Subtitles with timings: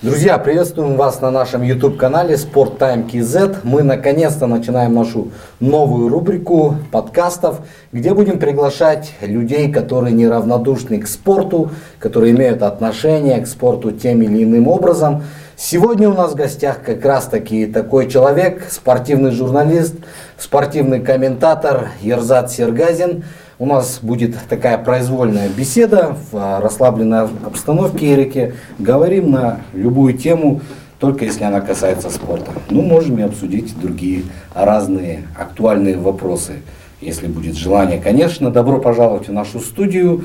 [0.00, 3.58] Друзья, приветствуем вас на нашем YouTube-канале Sport Time KZ.
[3.64, 7.60] Мы наконец-то начинаем нашу новую рубрику подкастов,
[7.92, 14.44] где будем приглашать людей, которые неравнодушны к спорту, которые имеют отношение к спорту тем или
[14.44, 15.24] иным образом.
[15.56, 19.96] Сегодня у нас в гостях как раз таки такой человек, спортивный журналист,
[20.38, 23.24] спортивный комментатор Ерзат Сергазин–
[23.58, 28.54] у нас будет такая произвольная беседа в а, расслабленной обстановке, Эрике.
[28.78, 30.60] Говорим на любую тему,
[31.00, 32.52] только если она касается спорта.
[32.70, 34.24] Ну, можем и обсудить другие
[34.54, 36.62] разные актуальные вопросы,
[37.00, 38.00] если будет желание.
[38.00, 40.24] Конечно, добро пожаловать в нашу студию.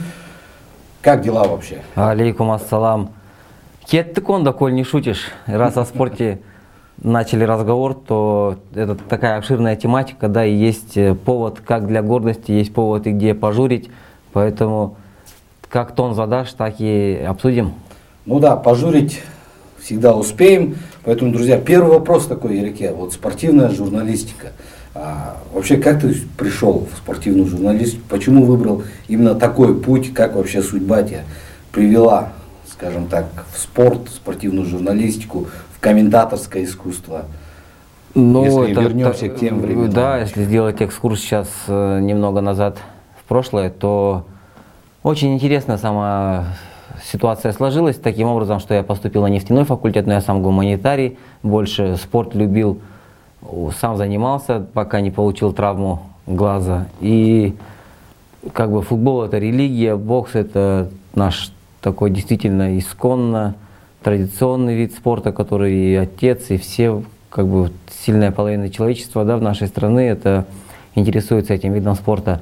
[1.02, 1.80] Как дела вообще?
[1.96, 3.10] Алейкум ассалам.
[3.86, 5.32] Кеттік онда, коль не шутишь.
[5.46, 6.40] Раз о спорте
[7.02, 12.52] начали разговор, то это такая обширная тематика, да, и есть э, повод как для гордости,
[12.52, 13.90] есть повод и где пожурить,
[14.32, 14.96] поэтому
[15.70, 17.74] как тон задашь, так и обсудим.
[18.26, 19.22] Ну да, пожурить
[19.82, 24.54] всегда успеем, поэтому, друзья, первый вопрос такой, Ярике, вот спортивная журналистика.
[24.96, 30.62] А, вообще, как ты пришел в спортивную журналистику, почему выбрал именно такой путь, как вообще
[30.62, 31.24] судьба тебя
[31.72, 32.34] привела,
[32.72, 35.48] скажем так, в спорт, спортивную журналистику,
[35.84, 37.26] комментаторское искусство.
[38.16, 39.92] Ну, если это, вернемся это, к тем временам.
[39.92, 42.78] Да, если сделать экскурс сейчас э, немного назад
[43.20, 44.26] в прошлое, то
[45.04, 46.46] очень интересно сама
[47.04, 51.98] ситуация сложилась таким образом, что я поступил на нефтяной факультет, но я сам гуманитарий, больше
[51.98, 52.80] спорт любил,
[53.82, 56.86] сам занимался, пока не получил травму глаза.
[57.02, 57.56] И
[58.54, 63.56] как бы футбол это религия, бокс это наш такой действительно исконно
[64.04, 69.42] традиционный вид спорта, который и отец, и все, как бы сильная половина человечества да, в
[69.42, 70.46] нашей стране это
[70.96, 72.42] интересуется этим видом спорта.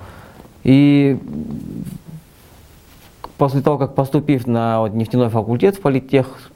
[0.63, 1.17] И
[3.37, 6.51] после того, как поступив на вот, нефтяной факультет в политех,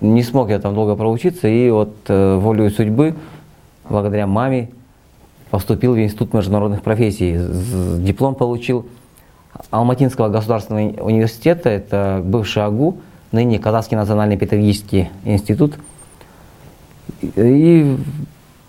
[0.00, 3.14] не смог я там долго проучиться, и вот э, волею судьбы,
[3.88, 4.70] благодаря маме,
[5.50, 7.38] поступил в Институт международных профессий.
[7.98, 8.86] Диплом получил
[9.70, 12.98] Алматинского государственного университета, это бывший АГУ,
[13.34, 15.74] ныне Казахский национальный педагогический институт.
[17.20, 17.96] И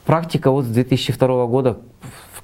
[0.06, 1.78] практика вот с 2002 года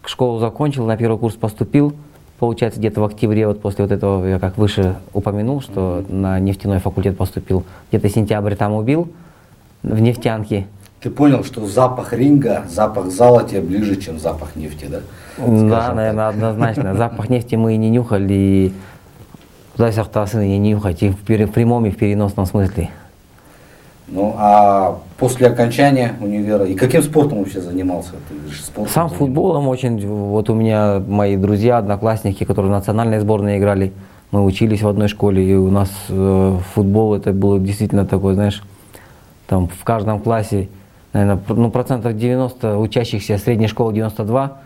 [0.03, 1.93] в школу закончил, на первый курс поступил.
[2.39, 6.79] Получается, где-то в октябре, вот после вот этого, я как выше упомянул, что на нефтяной
[6.79, 7.63] факультет поступил.
[7.89, 9.09] Где-то сентябрь там убил
[9.83, 10.65] в нефтянке.
[11.01, 14.99] Ты понял, что запах ринга, запах зала тебе ближе, чем запах нефти, да?
[15.35, 15.95] Скажем да, так.
[15.95, 16.95] наверное, однозначно.
[16.97, 18.73] Запах нефти мы и не нюхали,
[19.77, 22.89] Құдай сақтасын и не уходи в прямом и в переносном смысле.
[24.07, 28.11] Ну, а после окончания универа, и каким спортом вообще занимался?
[28.27, 29.15] Ты спортом Сам занимался?
[29.15, 33.93] футболом очень, вот у меня мои друзья, одноклассники, которые в национальной сборной играли,
[34.31, 38.61] мы учились в одной школе, и у нас э, футбол это было действительно такой, знаешь,
[39.47, 40.67] там в каждом классе,
[41.13, 44.57] наверное, ну, процентов 90 учащихся средней школы 92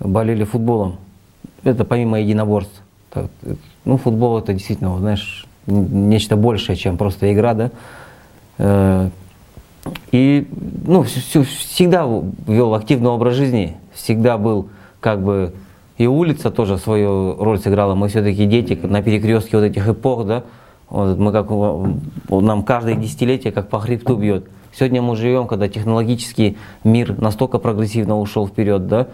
[0.00, 0.96] болели футболом.
[1.64, 2.82] Это помимо единоборств.
[3.84, 7.70] Ну, футбол это действительно, знаешь, нечто большее, чем просто игра, да.
[8.58, 9.08] Э,
[10.12, 10.46] и,
[10.86, 12.06] ну, всегда
[12.46, 14.68] вел активный образ жизни, всегда был
[15.00, 15.54] как бы
[16.00, 17.94] и улица тоже свою роль сыграла.
[17.94, 20.44] Мы все-таки дети на перекрестке вот этих эпох, да.
[20.88, 21.50] Вот мы как
[22.30, 24.48] нам каждое десятилетие как по хребту бьет.
[24.72, 29.08] Сегодня мы живем, когда технологический мир настолько прогрессивно ушел вперед, да.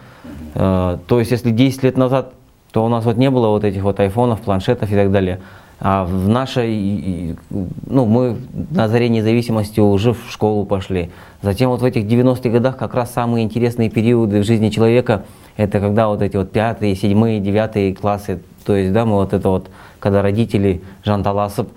[0.54, 2.34] Э, то есть, если 10 лет назад
[2.76, 5.40] то у нас вот не было вот этих вот айфонов, планшетов и так далее.
[5.80, 8.36] А в нашей, ну, мы
[8.70, 11.10] на заре независимости уже в школу пошли.
[11.40, 15.24] Затем вот в этих 90-х годах как раз самые интересные периоды в жизни человека,
[15.56, 19.48] это когда вот эти вот пятые, седьмые, девятые классы, то есть, да, мы вот это
[19.48, 21.68] вот, когда родители Жан Таласов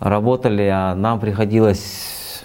[0.00, 2.44] работали, а нам приходилось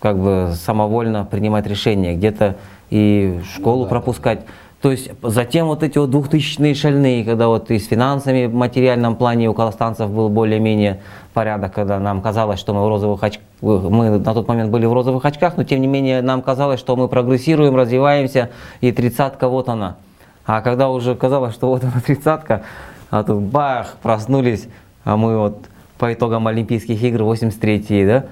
[0.00, 2.56] как бы самовольно принимать решения, где-то
[2.90, 4.40] и школу пропускать.
[4.82, 9.14] То есть затем вот эти вот двухтысячные шальные, когда вот и с финансами в материальном
[9.14, 11.00] плане у казахстанцев был более-менее
[11.32, 14.92] порядок, когда нам казалось, что мы в розовых очках, мы на тот момент были в
[14.92, 19.68] розовых очках, но тем не менее нам казалось, что мы прогрессируем, развиваемся, и тридцатка вот
[19.68, 19.98] она.
[20.46, 22.64] А когда уже казалось, что вот она тридцатка,
[23.08, 24.66] а тут бах, проснулись,
[25.04, 25.58] а мы вот
[25.96, 28.24] по итогам Олимпийских игр 83 да,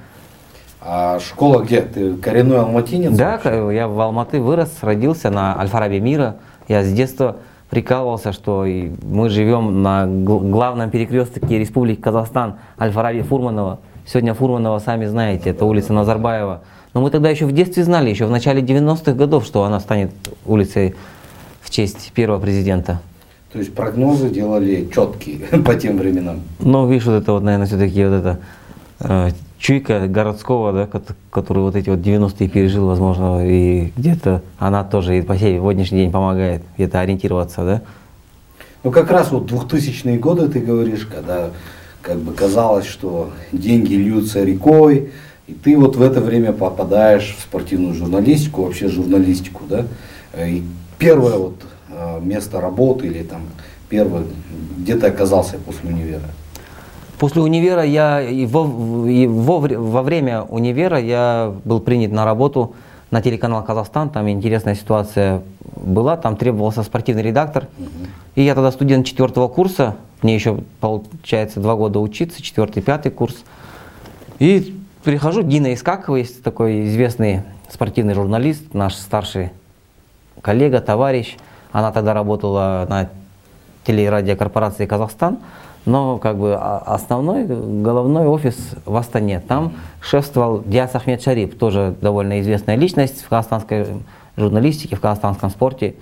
[0.80, 1.82] а школа где?
[1.82, 3.16] Ты коренной алматинец?
[3.16, 3.76] Да, вообще?
[3.76, 6.36] я в Алматы вырос, родился на Альфарабе мира.
[6.68, 7.36] Я с детства
[7.68, 8.66] прикалывался, что
[9.02, 13.80] мы живем на главном перекрестке Республики Казахстан Альфараби Фурманова.
[14.06, 16.62] Сегодня Фурманова, сами знаете, это улица Назарбаева.
[16.94, 20.10] Но мы тогда еще в детстве знали, еще в начале 90-х годов, что она станет
[20.46, 20.94] улицей
[21.60, 23.00] в честь первого президента.
[23.52, 26.40] То есть прогнозы делали четкие по тем временам.
[26.58, 28.38] Ну, видишь, вот это вот, наверное, все-таки вот это
[29.00, 29.30] э,
[29.60, 30.88] чуйка городского, да,
[31.30, 36.10] который вот эти вот 90-е пережил, возможно, и где-то она тоже и по сегодняшний день
[36.10, 37.82] помогает где-то ориентироваться, да?
[38.82, 41.50] Ну, как раз вот 2000-е годы, ты говоришь, когда
[42.00, 45.10] как бы казалось, что деньги льются рекой,
[45.46, 49.84] и ты вот в это время попадаешь в спортивную журналистику, вообще журналистику, да?
[50.38, 50.62] И
[50.98, 51.56] первое вот
[51.90, 53.42] э, место работы или там
[53.90, 54.24] первое,
[54.78, 56.30] где ты оказался после универа?
[57.20, 58.64] После универа я и во,
[59.06, 62.75] и во, во время универа я был принят на работу
[63.11, 64.08] на телеканал Казахстан.
[64.08, 65.43] Там интересная ситуация
[65.76, 67.67] была, там требовался спортивный редактор.
[68.37, 73.44] И я тогда студент четвертого курса, мне еще получается два года учиться, четвертый, пятый курс.
[74.38, 79.50] И прихожу, Дина Искакова, есть такой известный спортивный журналист, наш старший
[80.40, 81.37] коллега, товарищ.
[81.70, 83.11] Она тогда работала на
[83.84, 85.37] телерадиокорпорации «Казахстан»,
[85.86, 89.40] но как бы основной головной офис в Астане.
[89.40, 93.86] Там шефствовал Диас Ахмед Шарип, тоже довольно известная личность в казахстанской
[94.36, 95.94] журналистике, в казахстанском спорте.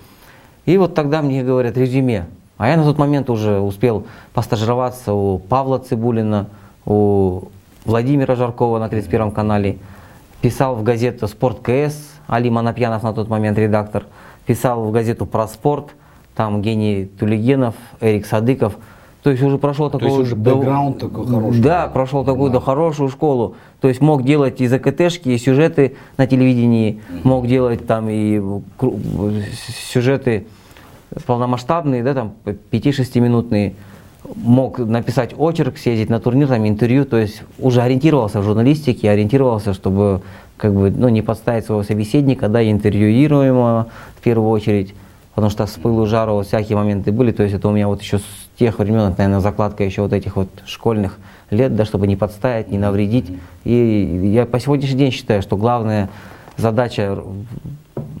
[0.65, 2.27] И вот тогда мне говорят резюме.
[2.57, 6.47] А я на тот момент уже успел постажироваться у Павла Цибулина,
[6.85, 7.43] у
[7.85, 9.77] Владимира Жаркова на 31 канале,
[10.41, 11.95] писал в газету «Спорт КС»,
[12.27, 14.05] Али Манапьянов на тот момент редактор,
[14.45, 15.91] писал в газету «Про спорт»,
[16.39, 18.77] там гений Тулигенов, Эрик Садыков.
[19.23, 20.07] То есть уже прошел такой...
[20.07, 21.61] То есть уже бэкграунд до, такой хороший.
[21.61, 22.59] Да, прошел такую да.
[22.59, 23.55] хорошую школу.
[23.81, 28.41] То есть мог делать и ЗКТшки, и сюжеты на телевидении, мог делать там и
[29.91, 30.47] сюжеты
[31.25, 33.73] полномасштабные, да, там 5-6 минутные,
[34.35, 39.73] мог написать очерк, съездить на турнир, там интервью, то есть уже ориентировался в журналистике, ориентировался,
[39.73, 40.21] чтобы
[40.57, 43.87] как бы, ну, не подставить своего собеседника, да, интервьюируемого
[44.17, 44.93] в первую очередь,
[45.33, 48.19] потому что с пылу жару всякие моменты были, то есть это у меня вот еще
[48.19, 48.23] с
[48.59, 51.17] тех времен, наверное, закладка еще вот этих вот школьных
[51.49, 53.31] лет, да, чтобы не подставить, не навредить.
[53.63, 56.09] И я по сегодняшний день считаю, что главная
[56.57, 57.17] задача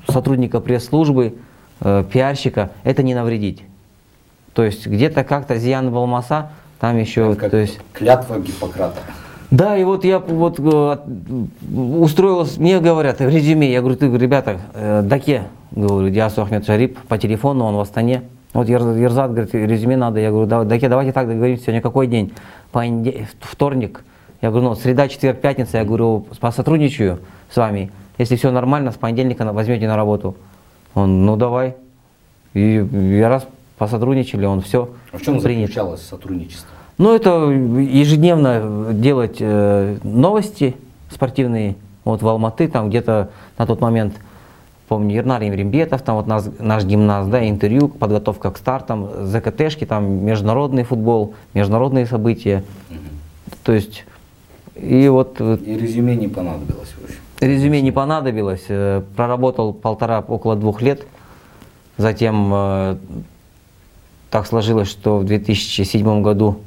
[0.07, 1.35] сотрудника пресс-службы–
[1.81, 3.63] э, пиарщика, это не навредить.
[4.53, 6.49] То есть где-то как-то Зиян Балмаса,
[6.79, 7.35] там еще...
[7.35, 7.79] как то есть...
[7.93, 8.99] Клятва Гиппократа.
[9.51, 10.97] Да, и вот я вот э,
[11.75, 16.99] устроилась, мне говорят, в резюме, я говорю, ты, ребята, э, Даке, говорю, Диасу Ахмед Шарип,
[17.07, 18.23] по телефону, он в Астане.
[18.53, 22.33] Вот Ерзат говорит, резюме надо, я говорю, да, Даке, давайте так договоримся, сегодня какой день?
[22.71, 24.03] Понедельник, вторник.
[24.41, 27.19] Я говорю, ну, среда, четверг, пятница, я говорю, посотрудничаю
[27.51, 27.91] с вами.
[28.17, 30.35] Если все нормально, с понедельника возьмете на работу.
[30.95, 31.75] Он, ну давай.
[32.53, 32.85] И
[33.19, 33.47] я раз
[33.77, 35.67] посотрудничали, он все А в чем принят.
[35.67, 36.69] заключалось сотрудничество?
[36.97, 40.75] Ну, это ежедневно делать э, новости
[41.09, 41.75] спортивные.
[42.03, 44.15] Вот в Алматы, там где-то на тот момент,
[44.89, 50.25] помню, Ернар Имримбетов, там вот наш, наш гимнаст, да, интервью, подготовка к стартам, ЗКТшки, там
[50.25, 52.63] международный футбол, международные события.
[52.89, 52.97] Угу.
[53.63, 54.05] То есть,
[54.75, 55.39] и вот...
[55.39, 57.19] И резюме не понадобилось, в общем.
[57.39, 58.65] Резюме не понадобилось.
[58.67, 61.05] Э, проработал полтора, около двух лет.
[61.97, 62.97] Затем э,
[64.31, 66.57] так сложилось, что в 2007 году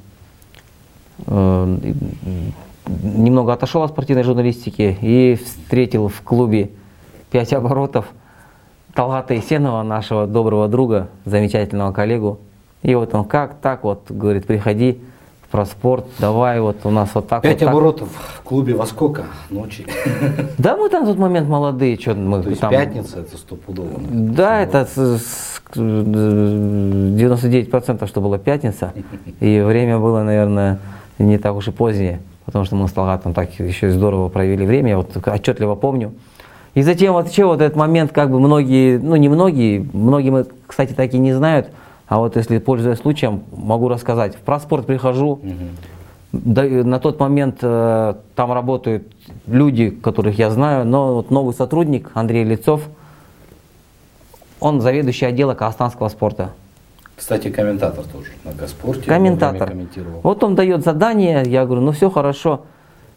[1.26, 1.78] э,
[3.02, 6.70] немного отошел от спортивной журналистики и встретил в клубе
[7.32, 8.04] «Пять оборотов»
[8.94, 12.40] Талгата Исенова, нашего доброго друга, замечательного коллегу.
[12.82, 15.00] И вот он как так вот, говорит, приходи,
[15.50, 18.22] про спорт, давай вот у нас вот так Пять вот оборотов так.
[18.22, 19.86] в клубе во сколько ночи?
[20.58, 22.70] Да, мы там в тот момент молодые, что мы То есть там...
[22.70, 23.98] пятница это стопудово?
[24.10, 24.86] Да, это
[25.74, 28.92] 99% что была пятница,
[29.40, 30.80] и время было, наверное,
[31.18, 34.90] не так уж и позднее, потому что мы с Талгатом так еще здорово провели время,
[34.90, 36.12] я вот отчетливо помню.
[36.74, 40.92] И затем вот еще вот этот момент, как бы многие, ну не многие, многие кстати,
[40.94, 41.68] так и не знают,
[42.06, 44.36] а вот если, пользуясь случаем, могу рассказать.
[44.36, 45.42] В проспорт прихожу, угу.
[46.32, 49.06] да, на тот момент э, там работают
[49.46, 52.82] люди, которых я знаю, но вот новый сотрудник Андрей Лицов,
[54.60, 56.50] он заведующий отдела казахстанского спорта.
[57.16, 59.02] Кстати, комментатор тоже на Госпорте.
[59.02, 59.72] Комментатор.
[60.22, 62.62] Вот он дает задание, я говорю, ну все хорошо.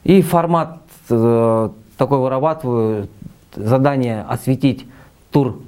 [0.04, 3.08] И формат э, такой вырабатываю,
[3.56, 4.86] задание осветить
[5.32, 5.60] тур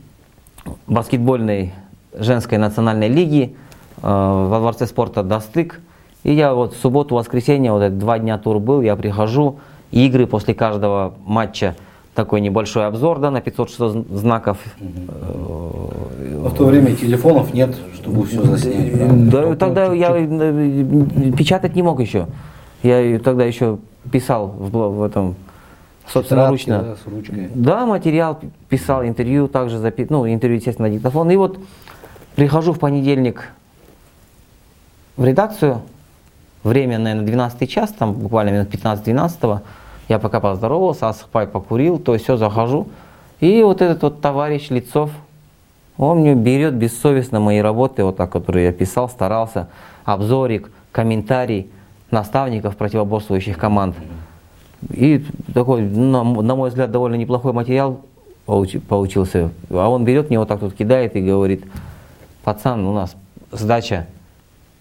[0.88, 1.74] баскетбольной
[2.14, 3.56] женской национальной лиги
[3.98, 5.82] э, во Дворце спорта «Достык».
[6.24, 9.60] И я вот в субботу, воскресенье, вот это два дня тур был, я прихожу,
[9.92, 11.76] игры после каждого матча,
[12.16, 14.58] такой небольшой обзор, да, на 500-600 знаков.
[14.80, 16.50] Угу.
[16.50, 19.30] в то время телефонов нет, чтобы все заснять.
[19.30, 22.28] Да, да тогда я э, печатать не мог еще.
[22.84, 23.78] Я тогда еще
[24.12, 25.36] писал в, в этом
[26.12, 26.82] собственноручно.
[26.82, 27.50] Да, с ручкой.
[27.54, 31.30] да, материал писал, интервью также записал, ну, интервью, естественно, на диктофон.
[31.32, 31.60] И вот
[32.38, 33.50] Прихожу в понедельник
[35.16, 35.82] в редакцию,
[36.64, 39.62] время, наверное, 12 час, там буквально минут 15-12,
[40.08, 42.90] я пока поздоровался, Асхпай покурил, то есть все, захожу.
[43.40, 45.10] И вот этот вот товарищ Лицов,
[45.98, 49.68] он мне берет бессовестно мои работы, вот так, которые я писал, старался,
[50.06, 51.72] обзорик, комментарий
[52.12, 53.96] наставников противоборствующих команд.
[54.92, 58.02] И такой, на, на мой взгляд, довольно неплохой материал
[58.46, 59.52] получился.
[59.70, 61.66] А он берет мне вот так вот кидает и говорит,
[62.44, 63.16] пацан, у нас
[63.52, 64.08] сдача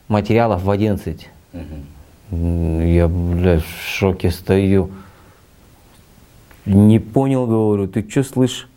[0.09, 1.29] материалов в 11.
[1.53, 2.81] Угу.
[2.83, 4.91] Я, блядь, в шоке стою.
[6.65, 8.69] Не понял, говорю, ты что слышишь?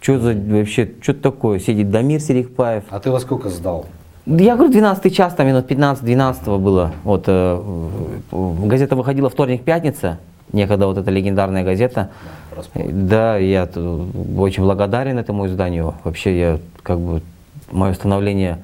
[0.00, 1.58] Что за вообще, что такое?
[1.58, 2.84] Сидит Дамир Серикпаев.
[2.90, 3.86] А ты во сколько сдал?
[4.26, 6.92] Я говорю, 12 час, там минут 15-12 было.
[7.02, 7.88] Вот, э,
[8.30, 10.18] газета выходила вторник-пятница,
[10.52, 12.10] некогда вот эта легендарная газета.
[12.74, 13.68] Да, я
[14.36, 15.94] очень благодарен этому изданию.
[16.04, 17.22] Вообще, я как бы,
[17.70, 18.58] мое становление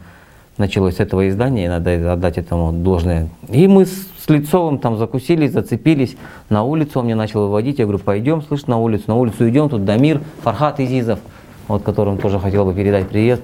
[0.56, 3.28] началось с этого издания, и надо отдать этому должное.
[3.48, 6.16] И мы с, с Лицовым там закусились, зацепились.
[6.48, 7.78] На улицу он меня начал выводить.
[7.78, 9.04] Я говорю, пойдем, слышь, на улицу.
[9.08, 11.18] На улицу идем, тут Дамир, Фархат Изизов,
[11.68, 13.42] вот которым тоже хотел бы передать приезд.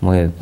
[0.00, 0.32] Мы,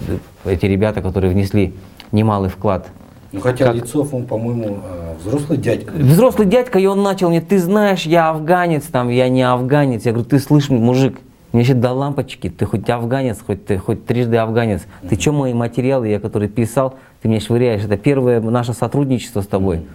[0.45, 1.75] эти ребята, которые внесли
[2.13, 2.87] немалый вклад.
[3.35, 3.75] Ну, хотя как...
[3.75, 5.93] Лицов, он, по-моему, э, взрослый дядька.
[5.93, 10.05] Взрослый дядька, и он начал мне, ты знаешь, я афганец, там, я не афганец.
[10.05, 11.19] Я говорю, ты слышишь, мужик,
[11.51, 14.83] мне вообще до лампочки, ты хоть афганец, хоть ты хоть трижды афганец.
[14.83, 15.09] Mm-hmm.
[15.09, 17.83] Ты что мои материалы, я которые писал, ты мне швыряешь.
[17.83, 19.79] Это первое наше сотрудничество с тобой.
[19.79, 19.89] Mm-hmm.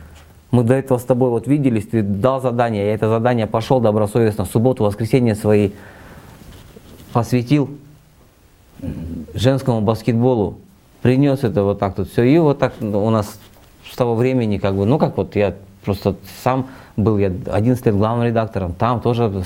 [0.51, 4.43] Мы до этого с тобой вот виделись, ты дал задание, я это задание пошел добросовестно,
[4.43, 5.72] в субботу, воскресенье свои
[7.13, 7.69] посвятил
[8.81, 9.29] mm-hmm.
[9.34, 10.58] женскому баскетболу,
[11.01, 12.24] принес это вот так тут все.
[12.24, 13.39] И вот так у нас
[13.89, 17.96] с того времени, как бы, ну как вот я просто сам был я 11 лет
[17.96, 19.44] главным редактором, там тоже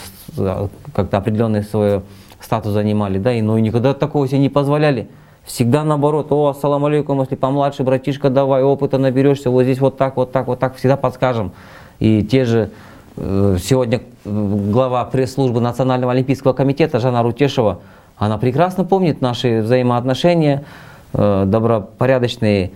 [0.94, 2.02] как-то определенный свой
[2.40, 5.08] статус занимали, да, и ну и никогда такого себе не позволяли.
[5.46, 10.16] Всегда наоборот, о, ассаламу алейкум, если помладше, братишка, давай, опыта наберешься, вот здесь вот так,
[10.16, 11.52] вот так, вот так, всегда подскажем.
[12.00, 12.70] И те же,
[13.18, 17.80] э, сегодня глава пресс-службы Национального олимпийского комитета Жанна Рутешева,
[18.18, 20.64] она прекрасно помнит наши взаимоотношения,
[21.14, 22.72] добропорядочные,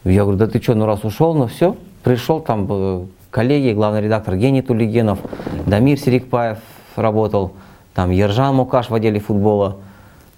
[0.03, 1.75] Я говорю, да ты что, ну раз ушел, ну все.
[2.03, 5.19] Пришел там э, коллеги, главный редактор Гений Тулигенов,
[5.65, 6.59] Дамир Серикпаев
[6.95, 7.51] работал,
[7.93, 9.77] там Ержан Мукаш в отделе футбола,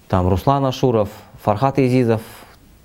[0.08, 1.08] там Руслан Ашуров,
[1.42, 2.22] Фархат Изизов,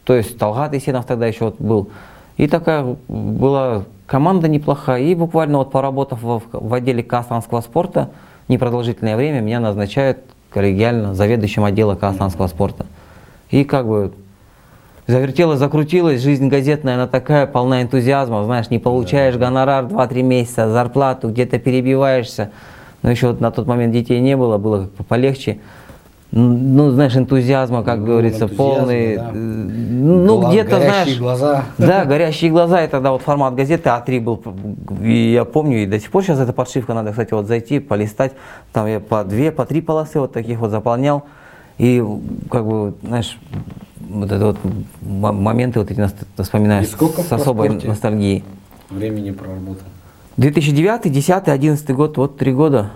[0.04, 1.90] то есть Талгат Исенов тогда еще вот был.
[2.38, 5.02] И такая была команда неплохая.
[5.02, 8.10] И буквально вот поработав в, в отделе казахстанского спорта
[8.48, 12.86] непродолжительное время, меня назначают коллегиально заведующим отдела казахстанского спорта.
[13.50, 14.14] И как бы
[15.08, 21.30] завертелась, закрутилась, жизнь газетная, она такая, полна энтузиазма, знаешь, не получаешь гонорар 2-3 месяца, зарплату,
[21.30, 22.52] где-то перебиваешься.
[23.02, 25.60] Но еще вот на тот момент детей не было, было полегче
[26.32, 29.16] ну, знаешь, энтузиазма, как ну, говорится, полный.
[29.16, 29.32] Да.
[29.34, 31.18] Э, ну, где-то, знаешь.
[31.18, 31.66] глаза.
[31.78, 32.84] Да, горящие глаза.
[32.84, 34.44] И тогда вот формат газеты А3 был.
[35.02, 38.34] И я помню, и до сих пор сейчас эта подшивка, надо, кстати, вот зайти, полистать.
[38.74, 41.24] Там я по две, по три полосы вот таких вот заполнял.
[41.78, 42.04] И,
[42.52, 43.38] как бы, знаешь,
[44.10, 44.58] вот это вот
[45.02, 46.10] моменты вот эти
[46.42, 48.44] вспоминаешь с особой ностальгией.
[48.90, 49.84] Времени проработал.
[50.38, 52.92] 2009, 2010, 2011 год, вот три года.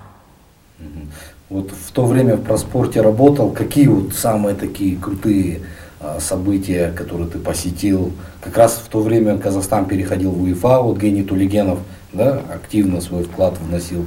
[1.52, 5.60] Вот в то время в проспорте работал, какие вот самые такие крутые
[6.00, 8.14] а, события, которые ты посетил?
[8.40, 11.80] Как раз в то время Казахстан переходил в УЕФА, вот Гений Тулигенов
[12.14, 14.06] да, активно свой вклад вносил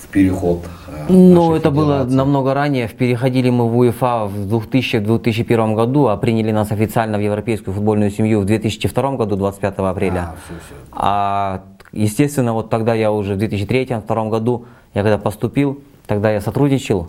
[0.00, 0.66] в переход.
[0.86, 2.88] А, ну, это было намного ранее.
[2.88, 8.40] Переходили мы в УЕФА в 2000-2001 году, а приняли нас официально в европейскую футбольную семью
[8.40, 10.18] в 2002 году, 25 апреля.
[10.18, 10.74] А, все, все.
[10.92, 17.08] а естественно, вот тогда я уже в 2003-2002 году, я когда поступил, Тогда я сотрудничал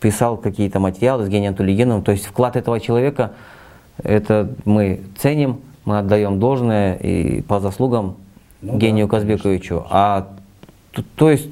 [0.00, 2.02] писал какие-то материалы с Гением Тулигеновым.
[2.02, 3.32] То есть вклад этого человека,
[4.02, 8.16] это мы ценим, мы отдаем должное и по заслугам
[8.62, 9.86] ну, Гению да, Казбековичу.
[9.90, 10.28] А
[10.92, 11.50] то, то есть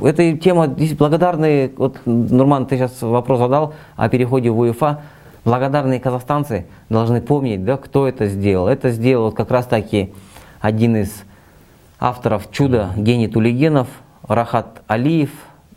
[0.00, 0.68] эта тема
[0.98, 5.02] благодарные, вот Нурман, ты сейчас вопрос задал о переходе в УЕФА.
[5.44, 8.66] Благодарные казахстанцы должны помнить, да, кто это сделал.
[8.66, 10.12] Это сделал вот как раз таки
[10.60, 11.22] один из
[12.00, 13.86] авторов чуда Гений Тулигенов,
[14.26, 15.30] Рахат Алиев,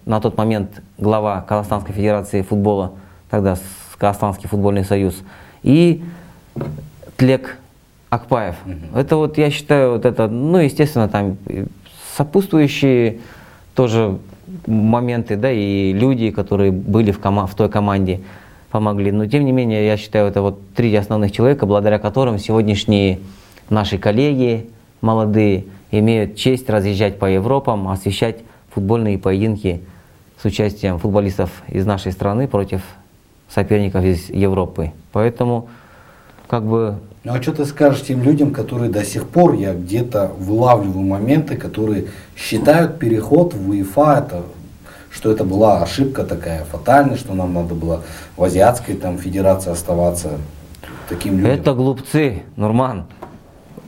[0.09, 2.93] на тот момент глава Казахстанской Федерации футбола,
[3.29, 3.55] тогда
[3.99, 5.21] Казахстанский футбольный союз,
[5.61, 6.03] и
[7.15, 7.59] Тлек
[8.09, 8.55] Акпаев.
[8.65, 8.99] Угу.
[8.99, 11.37] Это вот, я считаю, вот это, ну, естественно, там
[12.17, 13.19] сопутствующие
[13.75, 14.17] тоже
[14.65, 18.21] моменты, да, и люди, которые были в, кома в той команде,
[18.71, 19.11] помогли.
[19.11, 23.19] Но, тем не менее, я считаю, это вот три основных человека, благодаря которым сегодняшние
[23.69, 28.37] наши коллеги молодые имеют честь разъезжать по Европам, освещать
[28.73, 29.81] футбольные поединки
[30.41, 32.81] с участием футболистов из нашей страны против
[33.49, 34.91] соперников из Европы.
[35.11, 35.67] Поэтому,
[36.47, 36.95] как бы...
[37.23, 41.57] Ну а что ты скажешь тем людям, которые до сих пор, я где-то вылавливаю моменты,
[41.57, 42.05] которые
[42.37, 44.43] считают переход в УЕФА, это,
[45.11, 48.03] что это была ошибка такая фатальная, что нам надо было
[48.37, 50.37] в азиатской там, федерации оставаться
[51.09, 51.51] таким людям.
[51.51, 53.05] Это глупцы, Нурман.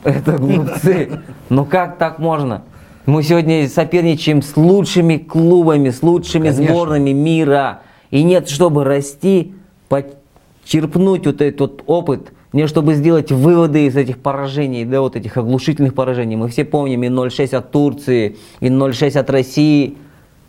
[0.03, 1.21] Это глупцы.
[1.49, 2.63] Ну как так можно?
[3.05, 6.73] Мы сегодня соперничаем с лучшими клубами, с лучшими Конечно.
[6.73, 7.81] сборными мира.
[8.11, 9.53] И нет, чтобы расти,
[9.89, 15.37] почерпнуть вот этот вот опыт, не чтобы сделать выводы из этих поражений, да, вот этих
[15.37, 16.35] оглушительных поражений.
[16.35, 19.97] Мы все помним и 0-6 от Турции, и 0-6 от России.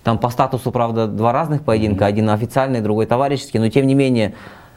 [0.02, 4.34] Там по статусу, правда, два разных поединка, один официальный, другой товарищеский, но тем не менее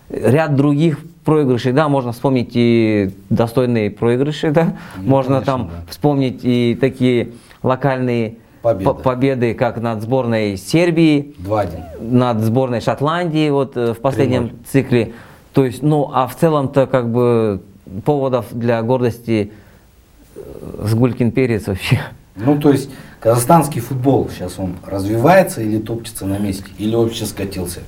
[0.09, 5.91] ряд других проигрышей, да, можно вспомнить и достойные проигрыши, да, ну, можно конечно, там да.
[5.91, 7.29] вспомнить и такие
[7.65, 8.93] локальные победы.
[9.01, 12.11] победы, как над сборной Сербии, 2-1.
[12.11, 14.53] над сборной Шотландии вот э, в последнем 3-0.
[14.71, 15.13] цикле.
[15.53, 17.61] То есть, ну, а в целом-то как бы
[18.03, 19.51] поводов для гордости
[20.35, 20.39] э,
[20.85, 21.99] с Гулькин перец вообще.
[22.35, 27.79] Ну, то есть, казахстанский футбол сейчас он развивается или топчется на месте, или вообще скатился?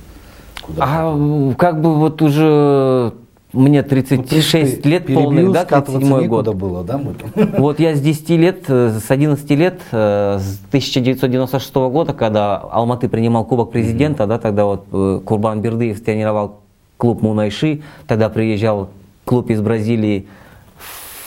[0.62, 3.12] Куда а как бы вот уже
[3.52, 6.54] мне 36 ну, лет полных, да, 37 год.
[6.54, 7.14] было, да, мы
[7.58, 13.08] Вот я с 10 лет, э, с 11 лет, э, с 1996 года, когда Алматы
[13.08, 14.28] принимал Кубок Президента, mm-hmm.
[14.28, 16.60] да, тогда вот э, Курбан Бердыев тренировал
[16.98, 18.90] клуб Мунайши, тогда приезжал
[19.24, 20.26] клуб из Бразилии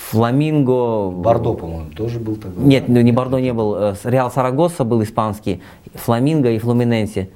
[0.10, 1.10] Фламинго.
[1.10, 2.62] Бордо, по-моему, тоже был тогда.
[2.62, 3.96] Нет, ну, не Бордо не был.
[4.04, 5.62] Реал Сарагоса был испанский,
[5.96, 7.30] Фламинго и Флуминенсе.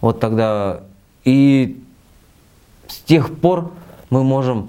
[0.00, 0.80] Вот тогда.
[1.24, 1.80] И
[2.88, 3.70] с тех пор
[4.10, 4.68] мы можем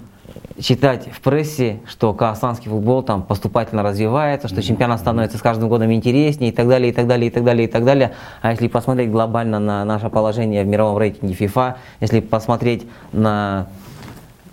[0.60, 5.92] читать в прессе, что казахстанский футбол там поступательно развивается, что чемпионат становится с каждым годом
[5.94, 8.14] интереснее и так далее, и так далее, и так далее, и так далее.
[8.42, 13.68] А если посмотреть глобально на наше положение в мировом рейтинге FIFA, если посмотреть на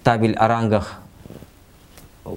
[0.03, 1.01] табель о рангах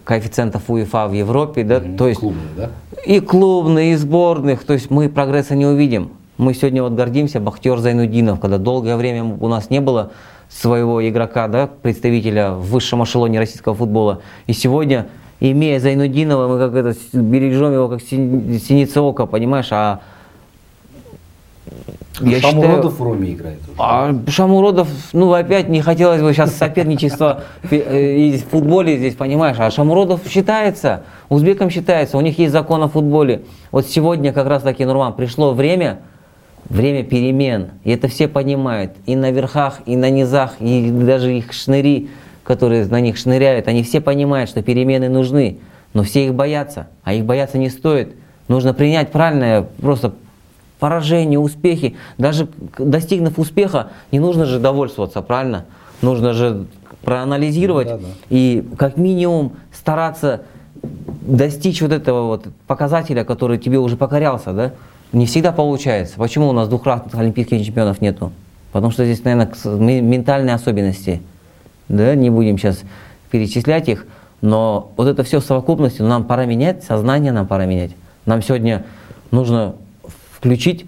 [0.04, 1.98] коэффициентов УЕФА в Европе, да, mm-hmm.
[1.98, 2.70] то есть клубные, да?
[3.06, 6.12] и клубные, и сборных, то есть мы прогресса не увидим.
[6.38, 10.12] Мы сегодня вот гордимся, Бахтер Зайнудинов, когда долгое время у нас не было
[10.50, 14.22] своего игрока, да, представителя в высшем эшелоне российского футбола.
[14.48, 15.08] И сегодня,
[15.40, 20.02] имея Зайнудинова, мы как это бережем его как синица ока, понимаешь, а
[22.22, 23.60] я Шамуродов считаю, в Роме играет.
[23.62, 23.76] Уже.
[23.78, 30.22] А Шамуродов, ну опять не хотелось бы сейчас соперничество в футболе здесь, понимаешь, а Шамуродов
[30.28, 33.44] считается, узбеком считается, у них есть закон о футболе.
[33.72, 36.00] Вот сегодня как раз таки, Нурман, пришло время,
[36.70, 37.70] время перемен.
[37.84, 38.94] И это все понимают.
[39.06, 42.10] И на верхах, и на низах, и даже их шныри,
[42.44, 45.60] которые на них шныряют, они все понимают, что перемены нужны.
[45.94, 46.88] Но все их боятся.
[47.04, 48.16] А их бояться не стоит.
[48.48, 50.14] Нужно принять правильное просто
[50.80, 51.96] поражение, успехи.
[52.18, 55.66] Даже достигнув успеха, не нужно же довольствоваться, правильно?
[56.02, 56.68] Нужно же
[57.02, 58.08] проанализировать да, да.
[58.30, 60.42] и как минимум стараться
[61.22, 64.74] достичь вот этого вот показателя, который тебе уже покорялся, да?
[65.14, 66.16] Не всегда получается.
[66.18, 68.32] Почему у нас двухкратных олимпийских чемпионов нету?
[68.72, 71.22] Потому что здесь, наверное, ментальные особенности.
[71.88, 72.82] Да, не будем сейчас
[73.32, 74.06] перечислять их.
[74.42, 77.92] Но вот это все в совокупности, нам пора менять, сознание нам пора менять.
[78.26, 78.86] Нам сегодня
[79.32, 79.76] нужно
[80.32, 80.86] включить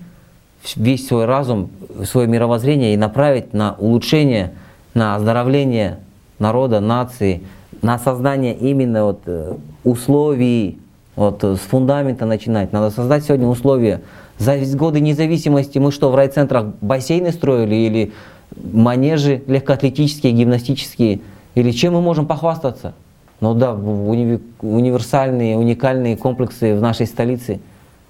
[0.76, 1.72] весь свой разум,
[2.04, 4.54] свое мировоззрение и направить на улучшение,
[4.94, 6.00] на оздоровление
[6.38, 7.44] народа, нации,
[7.82, 10.80] на создание именно вот э, условий
[11.20, 12.72] вот э, с фундамента начинать.
[12.72, 14.02] Надо создать сегодня условия.
[14.38, 18.14] За годы независимости мы что, в райцентрах бассейны строили или
[18.56, 21.20] манежи легкоатлетические, гимнастические?
[21.56, 22.94] Или чем мы можем похвастаться?
[23.42, 27.60] Ну да, уни универсальные, уникальные комплексы в нашей столице,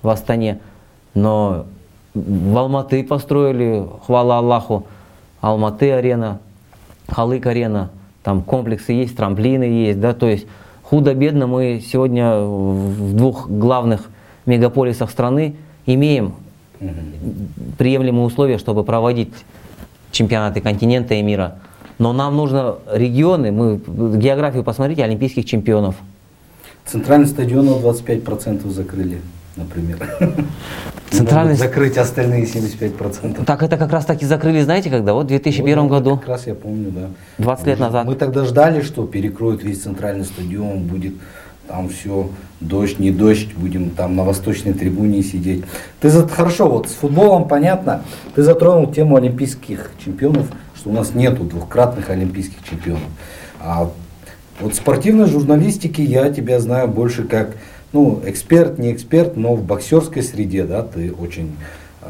[0.04, 0.60] в Астане.
[1.16, 1.66] Но
[2.14, 4.86] В Алматы построили, хвала Аллаху,
[5.42, 6.42] Алматы арена,
[7.08, 7.90] Халык арена,
[8.22, 10.46] там комплексы есть, трамплины есть, да, то есть
[10.90, 14.10] худо-бедно мы сегодня в двух главных
[14.46, 16.34] мегаполисах страны имеем
[17.78, 19.34] приемлемые условия, чтобы проводить
[20.12, 21.58] чемпионаты континента и мира.
[22.00, 23.80] Но нам нужно регионы, мы
[24.18, 25.96] географию посмотрите, олимпийских чемпионов.
[26.86, 29.22] Центральный стадион на 25% закрыли,
[29.60, 30.00] например.
[31.12, 31.56] Центральный...
[31.56, 33.44] закрыть остальные 75%.
[33.46, 35.14] Так это как раз таки закрыли, знаете, когда?
[35.14, 36.18] Вот в 2001 вот, году.
[36.18, 37.10] Как раз я помню, да.
[37.40, 38.06] 20 лет назад.
[38.06, 41.14] Мы тогда ждали, что перекроют весь центральный стадион, будет
[41.68, 45.64] там все, дождь, не дождь, будем там на восточной трибуне сидеть.
[46.02, 48.02] Ты за, хорошо, вот с футболом понятно,
[48.34, 53.04] ты затронул тему олимпийских чемпионов, что у нас нету двухкратных олимпийских чемпионов.
[53.60, 53.92] А
[54.60, 57.56] вот спортивной журналистики я тебя знаю больше как,
[57.92, 61.56] ну, эксперт, не эксперт, но в боксерской среде, да, ты очень
[62.02, 62.08] э,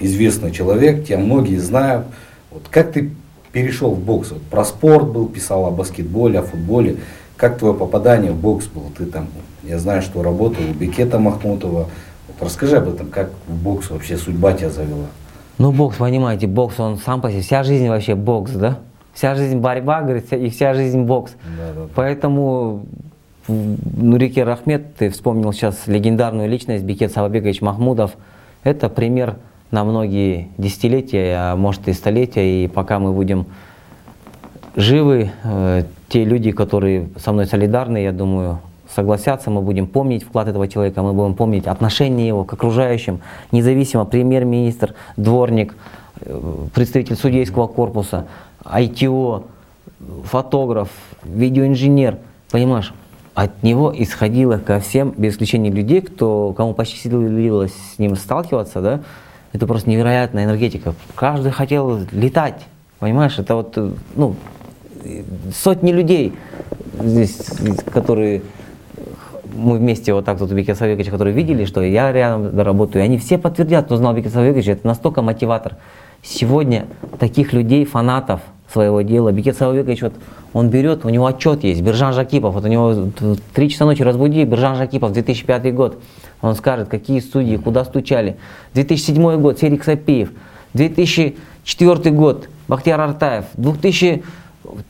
[0.00, 2.06] известный человек, тебя многие знают.
[2.50, 3.10] Вот как ты
[3.52, 4.30] перешел в бокс?
[4.30, 6.96] Вот про спорт был, писал о баскетболе, о футболе.
[7.36, 8.86] Как твое попадание в бокс было?
[8.96, 9.26] Ты там,
[9.64, 11.88] я знаю, что работал у Бекета Махмутова.
[12.28, 15.06] Вот расскажи об этом, как в бокс вообще судьба тебя завела?
[15.58, 18.78] Ну, бокс, понимаете, бокс, он сам по себе, вся жизнь вообще бокс, да?
[19.12, 21.32] Вся жизнь борьба, говорит, и вся жизнь бокс.
[21.44, 21.88] Да, да, да.
[21.94, 22.86] Поэтому
[23.48, 28.12] Нурике Рахмет, ты вспомнил сейчас легендарную личность Бекет Савабегович Махмудов.
[28.62, 29.36] Это пример
[29.70, 32.64] на многие десятилетия, а может и столетия.
[32.64, 33.46] И пока мы будем
[34.76, 38.60] живы, э, те люди, которые со мной солидарны, я думаю,
[38.94, 44.04] согласятся, мы будем помнить вклад этого человека, мы будем помнить отношение его к окружающим, независимо
[44.04, 45.74] премьер-министр, дворник,
[46.20, 48.26] э, представитель судейского корпуса,
[48.64, 49.44] ITO,
[50.24, 50.90] фотограф,
[51.24, 52.18] видеоинженер,
[52.50, 52.92] понимаешь,
[53.34, 59.00] от него исходило ко всем, без исключения людей, кто, кому посчастливилось с ним сталкиваться, да,
[59.52, 60.94] это просто невероятная энергетика.
[61.14, 62.66] Каждый хотел летать,
[62.98, 63.78] понимаешь, это вот,
[64.16, 64.36] ну,
[65.54, 66.34] сотни людей
[67.00, 67.38] здесь,
[67.92, 68.42] которые
[69.54, 73.18] мы вместе вот так тут у Бекета Савековича, которые видели, что я рядом работаю, они
[73.18, 75.76] все подтвердят, кто знал Бекета Савековича, это настолько мотиватор.
[76.22, 76.86] Сегодня
[77.18, 78.40] таких людей, фанатов
[78.72, 80.14] своего дела, Бекет Савекович, вот
[80.52, 83.10] он берет, у него отчет есть, Биржан Жакипов, вот у него
[83.54, 86.02] три часа ночи разбуди, Биржан Жакипов, 2005 год,
[86.40, 88.36] он скажет, какие судьи, куда стучали.
[88.74, 90.30] 2007 год, Серик Сапиев,
[90.74, 94.22] 2004 год, Бахтияр Артаев, 2000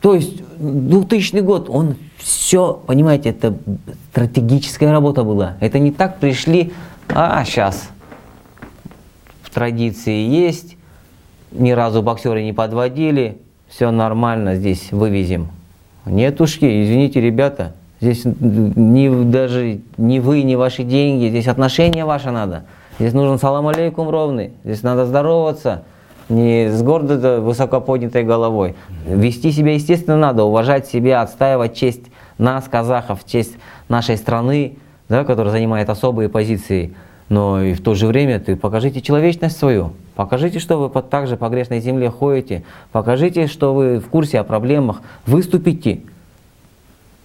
[0.01, 3.55] то есть 2000 год, он все, понимаете, это
[4.11, 5.57] стратегическая работа была.
[5.59, 6.71] Это не так пришли,
[7.09, 7.89] а сейчас
[9.41, 10.77] в традиции есть,
[11.51, 13.39] ни разу боксеры не подводили,
[13.75, 15.47] все нормально, здесь вывезем.
[16.05, 22.65] Нетушки, извините, ребята, здесь не, даже не вы, не ваши деньги, здесь отношения ваши надо.
[22.99, 25.85] Здесь нужен салам алейкум ровный, здесь надо здороваться,
[26.29, 28.75] не с гордо высоко поднятой головой.
[29.07, 32.03] Вести себя, естественно, надо, уважать себя, отстаивать честь
[32.37, 33.55] нас, казахов, честь
[33.89, 34.77] нашей страны,
[35.09, 36.93] да, которая занимает особые позиции.
[37.29, 41.37] Но и в то же время ты покажите человечность свою, покажите, что вы под, также
[41.37, 46.01] по грешной земле ходите, покажите, что вы в курсе о проблемах, выступите.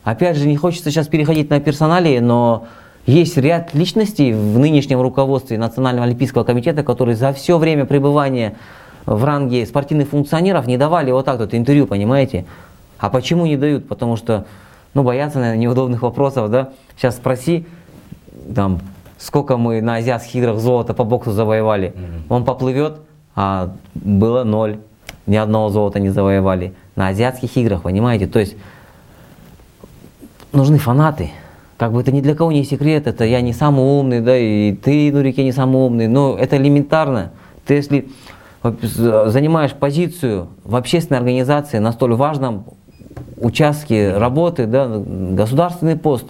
[0.05, 2.67] Опять же, не хочется сейчас переходить на персоналии, но
[3.07, 8.55] есть ряд личностей в нынешнем руководстве Национального олимпийского комитета, которые за все время пребывания
[9.07, 12.45] в ранге спортивных функционеров не давали вот так вот интервью, понимаете?
[12.99, 13.89] А почему не дают?
[13.89, 14.45] Потому что,
[14.93, 16.71] ну, боятся, наверное, неудобных вопросов, да?
[16.97, 17.65] Сейчас спроси,
[18.55, 18.81] там,
[19.19, 21.95] сколько мы на азиатских играх золота по боксу завоевали.
[22.29, 23.01] Он поплывет,
[23.35, 24.79] а было ноль.
[25.27, 26.73] Ни одного золота не завоевали.
[26.97, 28.27] На азиатских играх, понимаете?
[28.27, 28.57] То есть
[30.53, 31.31] нужны фанаты.
[31.77, 34.73] Как бы это ни для кого не секрет, это я не самый умный, да, и
[34.73, 37.31] ты, Нурике, не самый умный, но это элементарно.
[37.67, 38.09] Ты если
[38.63, 42.65] занимаешь позицию в общественной организации на столь важном
[43.37, 46.27] участке работы, да, государственный пост,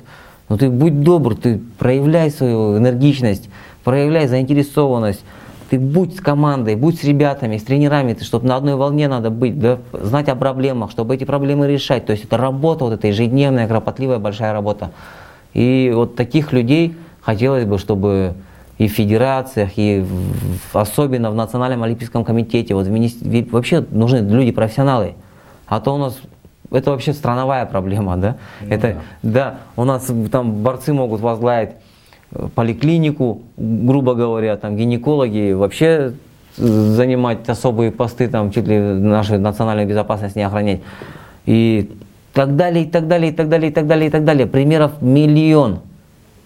[0.48, 3.50] но ну ты будь добр, ты проявляй свою энергичность,
[3.84, 5.24] проявляй заинтересованность,
[5.68, 9.60] ты будь с командой, будь с ребятами, с тренерами, чтобы на одной волне надо быть,
[9.60, 12.06] да, знать о проблемах, чтобы эти проблемы решать.
[12.06, 14.92] То есть это работа, вот эта ежедневная, кропотливая, большая работа.
[15.52, 18.34] И вот таких людей хотелось бы, чтобы
[18.78, 22.74] и в федерациях, и в, особенно в Национальном олимпийском комитете.
[22.74, 23.10] Вот в мини...
[23.50, 25.14] Вообще нужны люди-профессионалы.
[25.66, 26.18] А то у нас
[26.70, 28.36] это вообще страновая проблема, да?
[28.60, 29.30] Ну, это, да.
[29.30, 31.70] да, у нас там борцы могут возглавить
[32.32, 36.12] э, поликлинику, грубо говоря, там гинекологи, вообще
[36.56, 40.80] занимать особые посты, там чуть ли нашу национальную безопасность не охранять.
[41.46, 41.90] И
[42.32, 44.46] так далее, и так далее, и так далее, и так далее, и так далее.
[44.46, 45.80] Примеров миллион.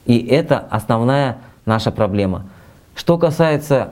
[0.07, 2.45] И это основная наша проблема.
[2.95, 3.91] Что касается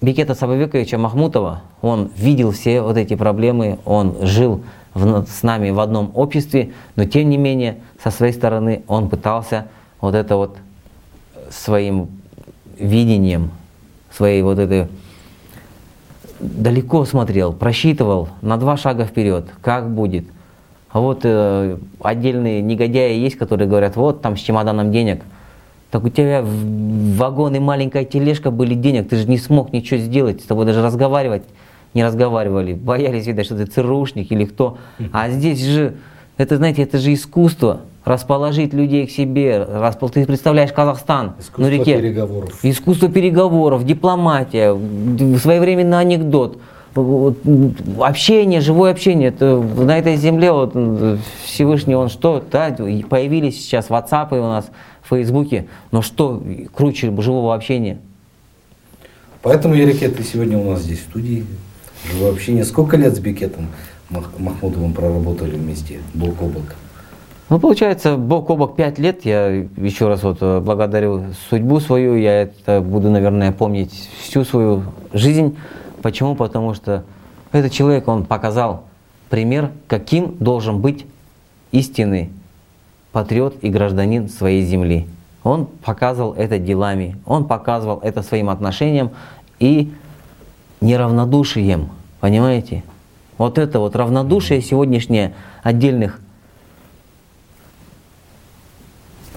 [0.00, 4.62] Бекета Сабавековича Махмутова, он видел все вот эти проблемы, он жил
[4.94, 9.66] в, с нами в одном обществе, но тем не менее, со своей стороны, он пытался
[10.00, 10.56] вот это вот
[11.50, 12.08] своим
[12.78, 13.50] видением,
[14.10, 14.88] своей вот этой
[16.40, 20.26] далеко смотрел, просчитывал на два шага вперед, как будет.
[20.90, 25.22] А вот э, отдельные негодяи есть, которые говорят, вот там с чемоданом денег.
[25.90, 30.40] Так у тебя вагон и маленькая тележка были денег, ты же не смог ничего сделать,
[30.40, 31.44] с тобой даже разговаривать
[31.94, 34.78] не разговаривали, боялись, видать, что ты ЦРУшник или кто.
[35.12, 35.94] А здесь же,
[36.36, 39.62] это, знаете, это же искусство расположить людей к себе.
[39.62, 40.08] Распол...
[40.08, 41.98] Ты представляешь Казахстан Искусство на реке.
[41.98, 42.58] переговоров.
[42.62, 44.76] Искусство переговоров, дипломатия,
[45.38, 46.58] своевременный анекдот.
[48.00, 49.28] Общение, живое общение.
[49.28, 50.76] Это, на этой земле вот,
[51.44, 52.74] Всевышний, он что, да,
[53.08, 54.70] появились сейчас WhatsApp у нас,
[55.02, 56.42] в Фейсбуке, но что
[56.74, 57.98] круче живого общения?
[59.42, 61.44] Поэтому, Ярике, ты сегодня у нас здесь в студии.
[62.10, 62.64] Живое общение.
[62.64, 63.68] Сколько лет с Бекетом
[64.10, 66.74] Махмудовым проработали вместе, бок о бок?
[67.48, 69.24] Ну, получается, бок о бок пять лет.
[69.24, 72.16] Я еще раз вот э, благодарю судьбу свою.
[72.16, 75.56] Я это буду, наверное, помнить всю свою жизнь.
[76.00, 76.34] Почему?
[76.34, 77.04] Потому что
[77.52, 78.84] этот человек, он показал
[79.28, 81.06] пример, каким должен быть
[81.70, 82.30] истинный
[83.12, 85.06] патриот и гражданин своей земли.
[85.44, 89.10] Он показывал это делами, он показывал это своим отношением
[89.58, 89.92] и
[90.82, 91.88] неравнодушием.
[92.20, 92.84] Понимаете?
[93.38, 96.20] Вот это вот равнодушие сегодняшнее отдельных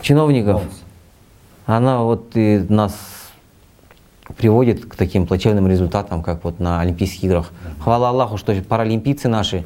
[0.02, 0.62] чиновников,
[1.66, 2.96] она вот и нас
[4.38, 7.52] приводит к таким плачевным результатам, как вот на Олимпийских играх.
[7.80, 9.66] Хвала Аллаху, что паралимпийцы наши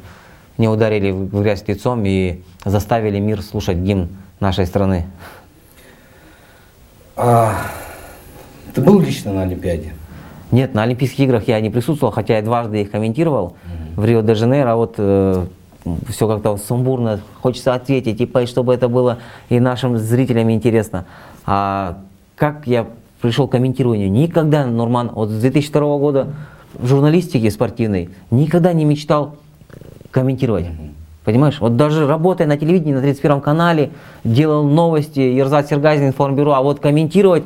[0.56, 4.08] не ударили в грязь лицом и заставили мир слушать гимн
[4.40, 5.06] нашей страны.
[7.16, 7.54] А,
[8.74, 9.92] ты был лично на Олимпиаде?
[10.50, 14.00] Нет, на Олимпийских играх я не присутствовал, хотя я дважды их комментировал mm-hmm.
[14.00, 14.72] в Рио-де-Жанейро.
[14.72, 15.44] А вот э,
[16.08, 21.06] все как-то сумбурно, хочется ответить, типа, чтобы это было и нашим зрителям интересно.
[21.46, 21.98] А
[22.36, 22.86] как я
[23.20, 24.10] пришел к комментированию?
[24.10, 26.28] Никогда, Нурман, вот с 2002 года
[26.74, 29.36] в журналистике спортивной никогда не мечтал
[30.10, 30.66] комментировать.
[31.24, 33.90] Понимаешь, вот даже работая на телевидении на 31 канале,
[34.24, 37.44] делал новости, Ерзат Сергазин, информбюро, а вот комментировать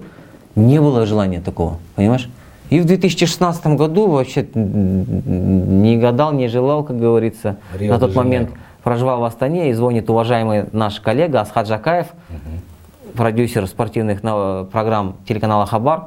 [0.54, 2.28] не было желания такого, понимаешь?
[2.74, 7.58] И в 2016 году вообще не гадал, не желал, как говорится.
[7.78, 8.50] Рио на тот момент
[8.82, 13.12] проживал в Астане и звонит уважаемый наш коллега Асхат Жакаев, угу.
[13.16, 14.22] продюсер спортивных
[14.72, 16.06] программ телеканала Хабар.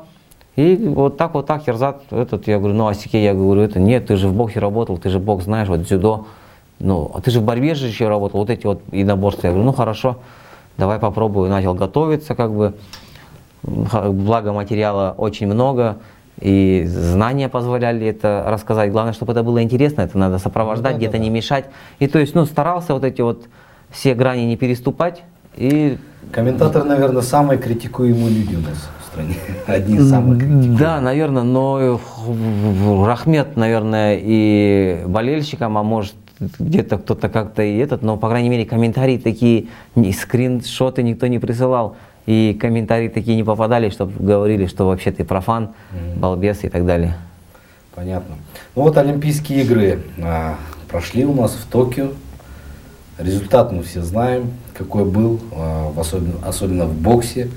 [0.57, 4.07] И вот так вот так Ерзат, этот, я говорю, ну Асике, я говорю, это нет,
[4.07, 6.25] ты же в боксе работал, ты же бокс знаешь, вот дзюдо.
[6.79, 9.47] Ну, а ты же в борьбе же еще работал, вот эти вот единоборства.
[9.47, 10.17] Я говорю, ну хорошо,
[10.77, 11.49] давай попробую.
[11.49, 12.73] Начал готовиться, как бы,
[13.63, 15.95] благо материала очень много
[16.39, 18.91] и знания позволяли это рассказать.
[18.91, 21.65] Главное, чтобы это было интересно, это надо сопровождать, да, где-то да, не мешать.
[21.99, 23.47] И то есть, ну, старался вот эти вот
[23.89, 25.23] все грани не переступать.
[25.55, 25.97] И...
[26.31, 29.35] Комментатор, наверное, самый критикуемый люди у нас в стране.
[29.67, 30.79] Одни из самых критикуемых.
[30.79, 31.99] Да, наверное, но
[33.05, 36.15] Рахмет, наверное, и болельщикам, а может
[36.59, 41.95] где-то кто-то как-то и этот, но, по крайней мере, комментарии такие, скриншоты никто не присылал
[42.27, 45.69] и комментарии такие не попадали, чтобы говорили, что вообще ты профан,
[46.17, 47.15] балбес и так далее.
[47.95, 48.35] Понятно.
[48.75, 52.09] Ну вот Олимпийские игры а, прошли у нас в Токио.
[53.17, 57.49] Результат мы все знаем, какой был, а, в особенно, особенно в боксе.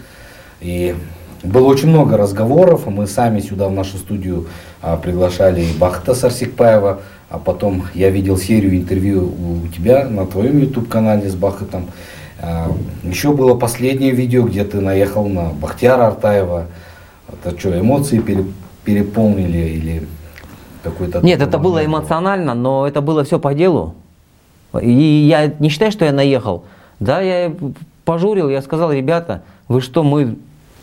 [0.63, 0.95] И
[1.43, 2.87] было очень много разговоров.
[2.87, 4.47] Мы сами сюда в нашу студию
[4.81, 11.29] а, приглашали Бахта Сарсикпаева, а потом я видел серию интервью у тебя на твоем YouTube-канале
[11.29, 11.89] с Бахатом.
[12.43, 12.73] А,
[13.05, 16.67] Еще было последнее видео, где ты наехал на Бахтияра Артаева.
[17.29, 18.23] Это что, эмоции
[18.85, 20.07] переполнили или
[20.83, 21.21] какой-то...
[21.21, 23.95] Нет, это было эмоционально, но это было все по делу.
[24.81, 26.65] И я не считаю, что я наехал.
[26.99, 27.53] Да, я
[28.05, 30.37] пожурил, я сказал, ребята, вы что, мы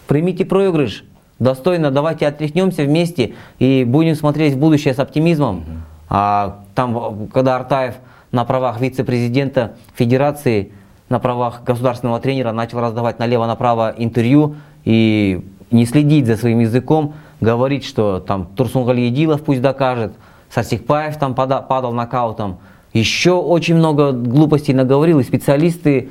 [0.08, 1.04] примите проигрыш,
[1.40, 5.64] достойно, давайте отряхнемся вместе и будем смотреть в будущее с оптимизмом.
[6.10, 7.96] А там, когда Артаев
[8.32, 10.72] на правах вице-президента Федерации
[11.10, 17.86] на правах государственного тренера начал раздавать налево-направо интервью и не следить за своим языком, говорить,
[17.86, 20.14] что там Турсунгали Едилов пусть докажет,
[20.50, 22.58] Сарсикпаев там падал нокаутом.
[22.94, 26.10] Еще очень много глупостей наговорил, и специалисты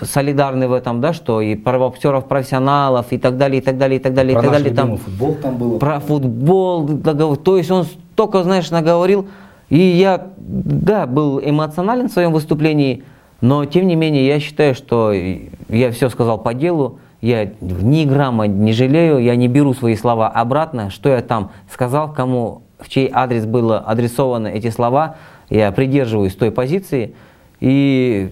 [0.00, 3.98] солидарны в этом, да, что и про боксеров, профессионалов и так далее, и так далее,
[3.98, 4.74] и так далее, про и так далее.
[4.74, 5.78] Там, футбол там было.
[5.78, 6.88] Про футбол,
[7.36, 9.28] то есть он столько, знаешь, наговорил.
[9.68, 13.04] И я, да, был эмоционален в своем выступлении,
[13.40, 18.46] но, тем не менее, я считаю, что я все сказал по делу, я ни грамма
[18.46, 23.10] не жалею, я не беру свои слова обратно, что я там сказал, кому, в чей
[23.12, 25.16] адрес было адресованы эти слова,
[25.50, 27.14] я придерживаюсь той позиции,
[27.60, 28.30] и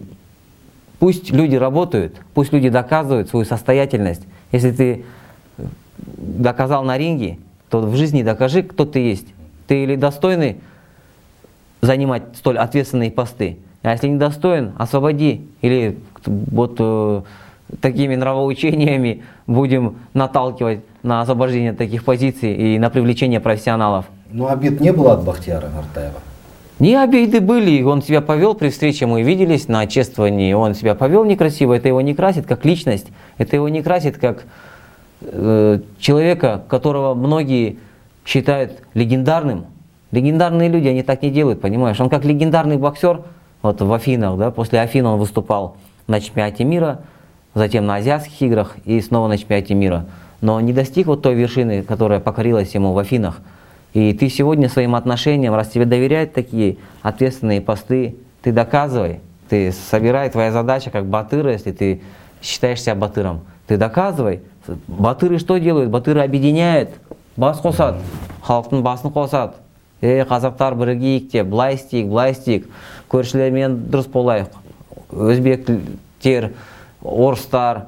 [0.98, 4.22] пусть люди работают, пусть люди доказывают свою состоятельность.
[4.52, 5.04] Если ты
[5.96, 7.38] доказал на ринге,
[7.70, 9.26] то в жизни докажи, кто ты есть.
[9.66, 10.60] Ты или достойный
[11.80, 15.46] занимать столь ответственные посты, а если не достоин, освободи.
[15.60, 17.22] Или вот э,
[17.80, 24.06] такими нравоучениями будем наталкивать на освобождение таких позиций и на привлечение профессионалов.
[24.32, 26.18] Ну, обид не было от Бахтияра Нартаева?
[26.78, 31.24] Не обиды были, он себя повел при встрече, мы виделись на чествовании, он себя повел
[31.24, 34.44] некрасиво, это его не красит как личность, это его не красит как
[35.20, 37.78] э, человека, которого многие
[38.24, 39.66] считают легендарным.
[40.10, 42.00] Легендарные люди, они так не делают, понимаешь?
[42.00, 43.20] Он как легендарный боксер,
[43.64, 47.00] вот в Афинах, да, после Афин он выступал на чемпионате мира,
[47.54, 50.06] затем на азиатских играх и снова на чемпионате мира.
[50.40, 53.40] Но не достиг вот той вершины, которая покорилась ему в Афинах.
[53.94, 60.28] И ты сегодня своим отношением, раз тебе доверяют такие ответственные посты, ты доказывай, ты собирай,
[60.28, 62.02] твоя задача как батыра, если ты
[62.42, 64.42] считаешь себя батыром, ты доказывай.
[64.88, 65.90] Батыры что делают?
[65.90, 66.90] Батыры объединяют,
[67.36, 67.98] бас қосады,
[68.46, 69.63] халықтың басын қосады
[70.03, 72.69] Ей қазақтар бірігейік деп, былай істейік, былай істейік,
[73.11, 74.53] көршілермен дұрыс болайық.
[75.11, 76.53] Өзбектер,
[77.03, 77.87] орыстар,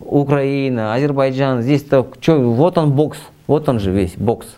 [0.00, 4.48] Украина, Азербайджан, здесь-то, что, вот он бокс, вот он же весь бокс.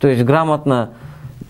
[0.00, 0.90] То есть грамотно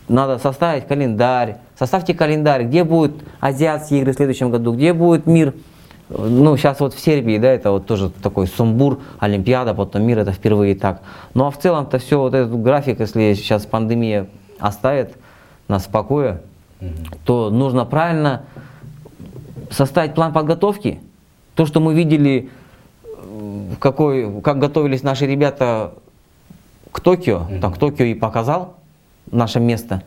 [0.09, 1.57] надо составить календарь.
[1.79, 5.55] Составьте календарь, где будут азиатские игры в следующем году, где будет мир.
[6.11, 10.33] Ну, сейчас вот в Сербии, да, это вот тоже такой сумбур, Олимпиада, потом мир, это
[10.33, 11.01] впервые так.
[11.33, 14.27] Ну, а в целом-то все, вот этот график, если сейчас пандемия
[14.60, 15.17] оставит
[15.67, 16.41] нас в покое,
[16.80, 16.89] угу.
[17.26, 18.43] то нужно правильно
[19.70, 21.00] составить план подготовки.
[21.56, 22.50] То, что мы видели,
[23.80, 25.93] какой, как готовились наши ребята
[26.91, 27.60] к Токио, mm-hmm.
[27.60, 28.76] так Токио и показал
[29.32, 30.04] наше место.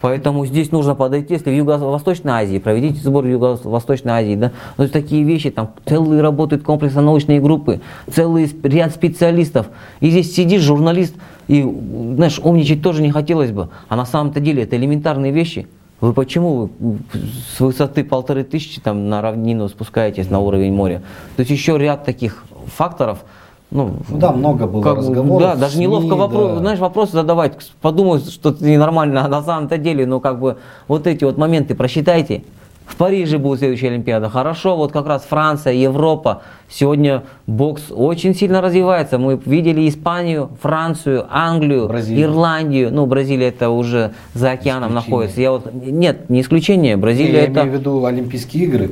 [0.00, 4.84] Поэтому здесь нужно подойти, если в Юго-Восточной Азии, проведите сбор в Юго-Восточной Азии, да, но
[4.84, 7.80] это такие вещи, там целые работают комплексно-научные группы,
[8.10, 9.66] целый ряд специалистов.
[10.00, 11.14] И здесь сидишь, журналист,
[11.48, 13.70] и, знаешь, умничать тоже не хотелось бы.
[13.88, 15.66] А на самом-то деле это элементарные вещи.
[16.00, 16.70] Вы почему
[17.56, 21.02] с высоты полторы тысячи там на равнину спускаетесь на уровень моря?
[21.34, 23.24] То есть еще ряд таких факторов–
[23.70, 25.40] ну, ну, да, много было как, разговоров.
[25.40, 26.58] Да, даже СМИ, неловко вопрос, да.
[26.58, 27.52] знаешь, вопросы задавать.
[27.82, 31.74] Подумают, что ты ненормально, а на самом-то деле, ну, как бы, вот эти вот моменты
[31.74, 32.44] просчитайте.
[32.88, 34.30] В Париже будет следующая Олимпиада.
[34.30, 36.42] Хорошо, вот как раз Франция, Европа.
[36.70, 39.18] Сегодня бокс очень сильно развивается.
[39.18, 42.26] Мы видели Испанию, Францию, Англию, Бразилию.
[42.26, 42.88] Ирландию.
[42.90, 45.40] Ну, Бразилия это уже за океаном находится.
[45.40, 46.96] Я вот, нет, не исключение.
[46.96, 47.60] Бразилия я это...
[47.60, 48.90] имею в виду Олимпийские игры,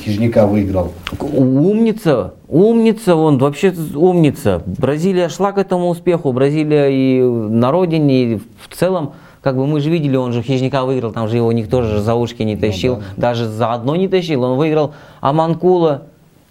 [0.00, 0.92] Хижника выиграл.
[1.20, 4.62] Умница, умница он, вообще умница.
[4.66, 6.32] Бразилия шла к этому успеху.
[6.32, 9.12] Бразилия и на родине, и в целом
[9.46, 12.16] как бы мы же видели, он же Хижника выиграл, там же его никто же за
[12.16, 13.28] ушки не тащил, ну, да.
[13.28, 14.42] даже за одно не тащил.
[14.42, 16.02] Он выиграл Аманкула,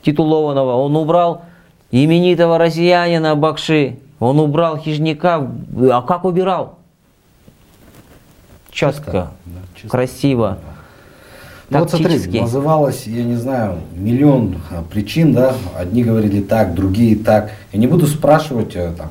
[0.01, 1.41] титулованного, он убрал
[1.91, 5.45] именитого россиянина Бакши, он убрал Хижника,
[5.91, 6.77] а как убирал?
[8.71, 10.59] Четко, да, красиво.
[11.69, 17.17] Ну, вот смотри, называлось, я не знаю, миллион а, причин, да, одни говорили так, другие
[17.17, 17.51] так.
[17.73, 19.09] Я не буду спрашивать, э, там,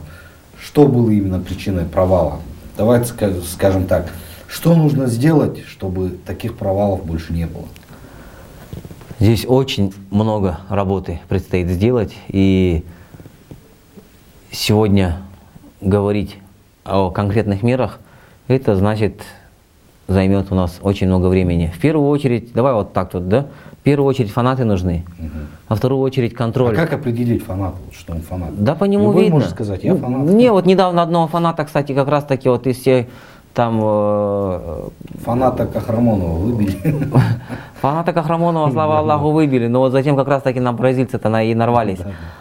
[0.59, 2.39] что было именно причиной провала.
[2.77, 4.11] Давайте скажем так,
[4.49, 7.67] что нужно сделать, чтобы таких провалов больше не было?
[9.21, 12.85] Здесь очень много работы предстоит сделать, и
[14.51, 15.23] сегодня
[15.81, 16.37] говорить
[16.85, 18.01] о конкретных мерах,
[18.49, 19.23] это значит
[20.09, 21.73] займет у нас очень много времени.
[21.75, 23.47] В первую очередь, давай вот так вот, да?
[23.73, 25.29] В первую очередь фанаты нужны, угу.
[25.69, 26.73] а в вторую очередь контроль.
[26.73, 28.63] А как определить фаната, что он фанат?
[28.63, 29.37] Да по нему Любой видно.
[29.37, 30.27] может сказать, я фанат.
[30.27, 33.07] Мне вот недавно одного фаната, кстати, как раз таки вот из всех
[33.55, 33.81] там...
[33.83, 34.89] Э,
[35.25, 36.77] Фаната Кахрамонова выбили.
[37.81, 42.01] Фаната Кахрамонова, слава Аллаху, выбили, но вот затем как раз таки на бразильцы-то и нарвались.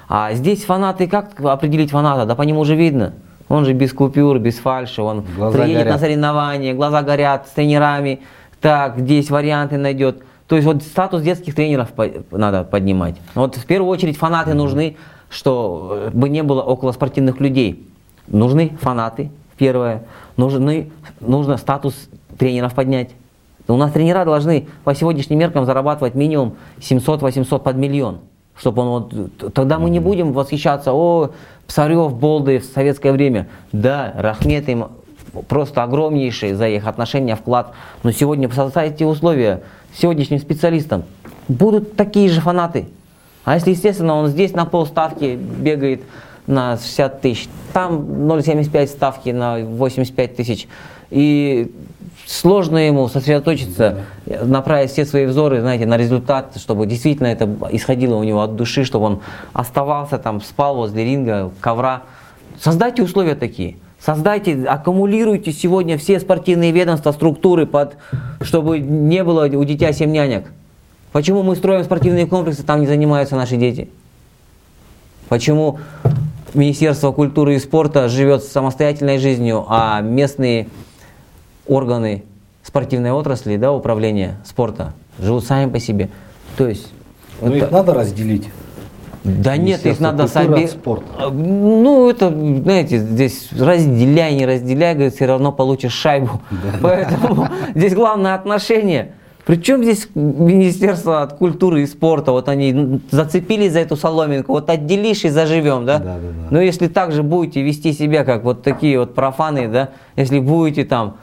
[0.09, 2.25] А здесь фанаты, как определить фаната?
[2.25, 3.13] Да по нему уже видно.
[3.49, 5.93] Он же без купюр, без фальши, он глаза приедет горят.
[5.93, 8.21] на соревнования, глаза горят с тренерами,
[8.61, 10.23] так, здесь варианты найдет.
[10.47, 11.89] То есть вот статус детских тренеров
[12.31, 13.15] надо поднимать.
[13.35, 14.55] Вот в первую очередь фанаты mm-hmm.
[14.55, 14.97] нужны,
[15.29, 17.87] чтобы не было около спортивных людей.
[18.27, 20.03] Нужны фанаты, первое.
[20.37, 23.11] Нужны, нужно статус тренеров поднять.
[23.67, 28.19] У нас тренера должны по сегодняшним меркам зарабатывать минимум 700-800 под миллион.
[28.57, 31.31] Чтобы он вот, тогда мы не будем восхищаться, о,
[31.67, 33.47] Псарев, Болды в советское время.
[33.71, 34.87] Да, Рахмет им
[35.47, 37.73] просто огромнейший за их отношения вклад.
[38.03, 39.63] Но сегодня создайте условия
[39.95, 41.03] сегодняшним специалистам
[41.47, 42.87] будут такие же фанаты.
[43.43, 46.01] А если, естественно, он здесь на полставки бегает
[46.47, 47.99] на 60 тысяч, там
[48.29, 50.67] 0,75 ставки на 85 тысяч,
[51.09, 51.71] и
[52.25, 58.23] сложно ему сосредоточиться, направить все свои взоры, знаете, на результат, чтобы действительно это исходило у
[58.23, 59.21] него от души, чтобы он
[59.53, 62.03] оставался там, спал возле ринга, ковра.
[62.59, 63.77] Создайте условия такие.
[63.99, 67.95] Создайте, аккумулируйте сегодня все спортивные ведомства, структуры, под,
[68.41, 70.51] чтобы не было у дитя семь нянек.
[71.13, 73.89] Почему мы строим спортивные комплексы, там не занимаются наши дети?
[75.29, 75.79] Почему
[76.53, 80.67] Министерство культуры и спорта живет самостоятельной жизнью, а местные
[81.67, 82.23] органы
[82.63, 86.09] спортивной отрасли, да, управления спорта, живут сами по себе.
[86.57, 86.87] То есть...
[87.41, 87.65] Но это...
[87.65, 88.49] их надо разделить.
[89.23, 90.69] Да нет, их надо сами...
[91.31, 96.41] Ну, это, знаете, здесь разделяй, не разделяй, говорит, все равно получишь шайбу.
[96.51, 96.57] Да.
[96.81, 99.13] Поэтому здесь главное отношение.
[99.45, 105.25] Причем здесь Министерство от культуры и спорта, вот они зацепились за эту соломинку, вот отделишь
[105.25, 105.99] и заживем, да?
[105.99, 106.47] Да, да, да.
[106.49, 111.17] Но если также будете вести себя, как вот такие вот профаны, да, если будете там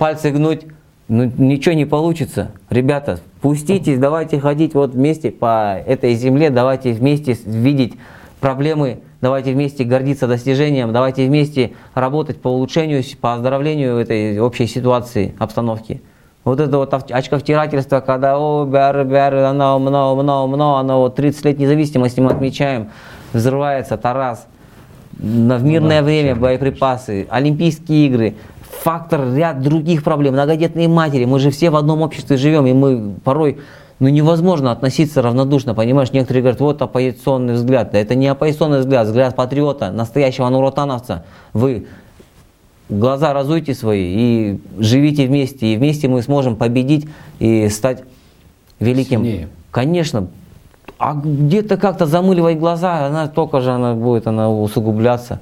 [0.00, 0.62] пальцы гнуть,
[1.08, 2.52] ну ничего не получится.
[2.70, 7.92] Ребята, пуститесь, давайте ходить вот вместе по этой земле, давайте вместе видеть
[8.40, 15.34] проблемы, давайте вместе гордиться достижением, давайте вместе работать по улучшению, по оздоровлению этой общей ситуации,
[15.38, 16.00] обстановки.
[16.44, 21.44] Вот это вот очковтирательство, когда о, бяр, бяр, оно, мно, мно, мно, оно вот 30
[21.44, 22.88] лет независимости мы отмечаем,
[23.34, 24.46] взрывается Тарас,
[25.20, 28.34] в мирное время боеприпасы, Олимпийские игры,
[28.82, 31.24] фактор, ряд других проблем, многодетные матери.
[31.24, 33.58] Мы же все в одном обществе живем, и мы порой
[33.98, 36.12] ну, невозможно относиться равнодушно, понимаешь?
[36.12, 37.92] Некоторые говорят, вот оппозиционный взгляд.
[37.92, 41.24] Да это не оппозиционный взгляд, взгляд патриота, настоящего нуротановца.
[41.52, 41.86] Вы
[42.88, 47.06] глаза разуйте свои и живите вместе, и вместе мы сможем победить
[47.38, 48.02] и стать
[48.78, 49.22] великим.
[49.22, 49.48] Сильнее.
[49.70, 50.28] Конечно,
[50.98, 55.40] а где-то как-то замыливать глаза, она только же она будет она усугубляться.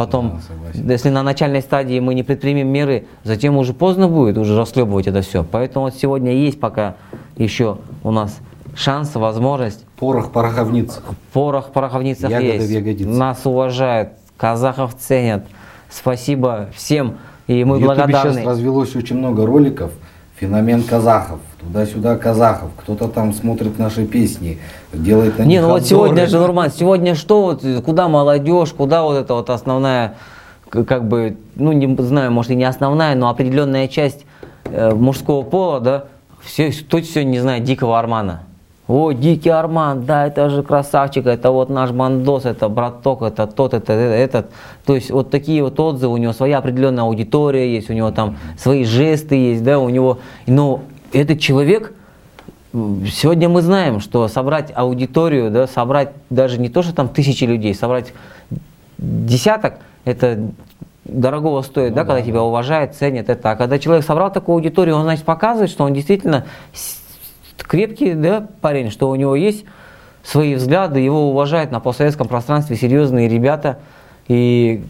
[0.00, 0.40] Потом,
[0.72, 5.06] да, если на начальной стадии мы не предпримем меры, затем уже поздно будет уже расхлебывать
[5.06, 5.44] это все.
[5.44, 6.94] Поэтому вот сегодня есть пока
[7.36, 8.38] еще у нас
[8.74, 9.84] шанс, возможность.
[9.98, 11.00] Порох пороховниц.
[11.34, 12.70] Порох пороховницах Ягода есть.
[12.70, 13.10] Ягодицы.
[13.10, 15.44] Нас уважают, казахов ценят.
[15.90, 17.18] Спасибо всем.
[17.46, 18.40] И мы в благодарны.
[18.40, 19.92] сейчас развелось очень много роликов.
[20.40, 21.38] Феномен казахов.
[21.60, 22.70] Туда-сюда казахов.
[22.78, 24.58] Кто-то там смотрит наши песни,
[24.94, 29.02] делает на Не, них ну вот сегодня же, Нурман, сегодня что, вот, куда молодежь, куда
[29.02, 30.14] вот эта вот основная,
[30.70, 34.24] как бы, ну не знаю, может и не основная, но определенная часть
[34.64, 36.04] э, мужского пола, да,
[36.40, 38.44] все, кто сегодня не знает Дикого Армана?
[38.90, 43.72] О, Дикий Арман, да, это же красавчик, это вот наш бандос, это браток, это тот,
[43.72, 44.50] это этот.
[44.84, 48.36] То есть вот такие вот отзывы, у него своя определенная аудитория есть, у него там
[48.58, 50.18] свои жесты есть, да, у него,
[50.48, 50.80] но
[51.12, 51.92] этот человек,
[52.72, 57.76] сегодня мы знаем, что собрать аудиторию, да, собрать даже не то, что там тысячи людей,
[57.76, 58.12] собрать
[58.98, 59.74] десяток,
[60.04, 60.50] это
[61.04, 62.26] дорогого стоит, ну, да, да, когда да.
[62.26, 63.52] тебя уважают, ценят это.
[63.52, 66.44] А когда человек собрал такую аудиторию, он, значит, показывает, что он действительно
[67.62, 69.64] крепкий да, парень, что у него есть
[70.22, 73.78] свои взгляды, его уважают на постсоветском пространстве серьезные ребята.
[74.28, 74.82] И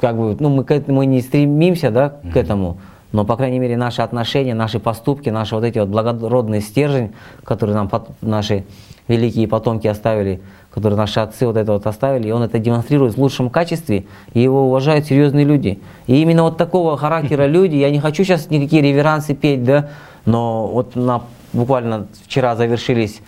[0.00, 2.78] как бы, ну, мы, к этому, мы не стремимся да, к этому,
[3.12, 7.12] но, по крайней мере, наши отношения, наши поступки, наши вот эти вот благородный стержень,
[7.44, 7.90] который нам
[8.20, 8.64] наши
[9.08, 10.40] великие потомки оставили,
[10.70, 14.40] которые наши отцы вот это вот оставили, и он это демонстрирует в лучшем качестве, и
[14.40, 15.80] его уважают серьезные люди.
[16.06, 19.88] И именно вот такого характера люди, я не хочу сейчас никакие реверансы петь, да,
[20.24, 21.22] но вот на
[21.52, 23.20] буквально вчера завершились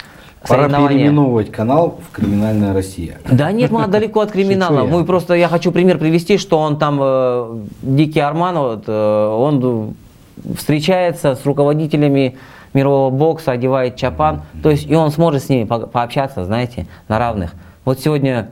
[0.46, 3.18] Пора переименовывать канал в «Криминальная Россия».
[3.30, 4.84] Да нет, мы далеко от криминала.
[4.84, 9.94] Мы просто, я хочу пример привести, что он там, э, Дикий Арман, вот, э, он
[10.56, 12.36] встречается с руководителями
[12.74, 17.18] мирового бокса, одевает чапан, то есть и он сможет с ними по пообщаться, знаете, на
[17.18, 17.52] равных.
[17.84, 18.48] Вот сегодня,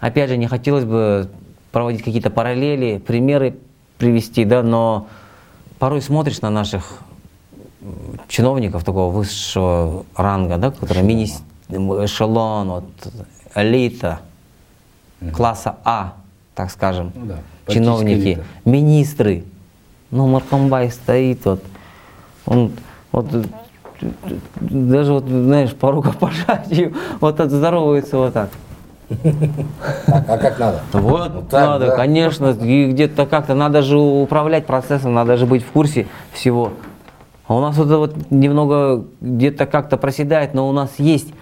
[0.00, 1.28] опять же, не хотелось бы
[1.70, 3.56] проводить какие-то параллели, примеры
[3.98, 5.06] привести, да, но
[5.78, 7.00] порой смотришь на наших
[8.28, 11.30] чиновников такого высшего ранга, да, которые мини
[11.68, 12.84] эшелон, вот,
[13.54, 14.20] элита,
[15.20, 15.30] угу.
[15.30, 16.14] класса А,
[16.54, 17.38] так скажем, ну, да,
[17.72, 18.44] чиновники, элита.
[18.64, 19.44] министры.
[20.10, 21.62] Ну, Маркомбай стоит, вот,
[22.44, 22.72] он,
[23.12, 23.26] вот,
[24.60, 28.50] даже вот, знаешь, по рукопожатию, вот так здоровается вот так.
[30.06, 30.80] А, а как надо?
[30.92, 31.96] Вот ну, так, надо, да?
[31.96, 36.72] конечно, где-то как-то надо же управлять процессом, надо же быть в курсе всего.
[37.50, 41.34] А у нас это вот немного где-то как-то проседает, но у нас есть,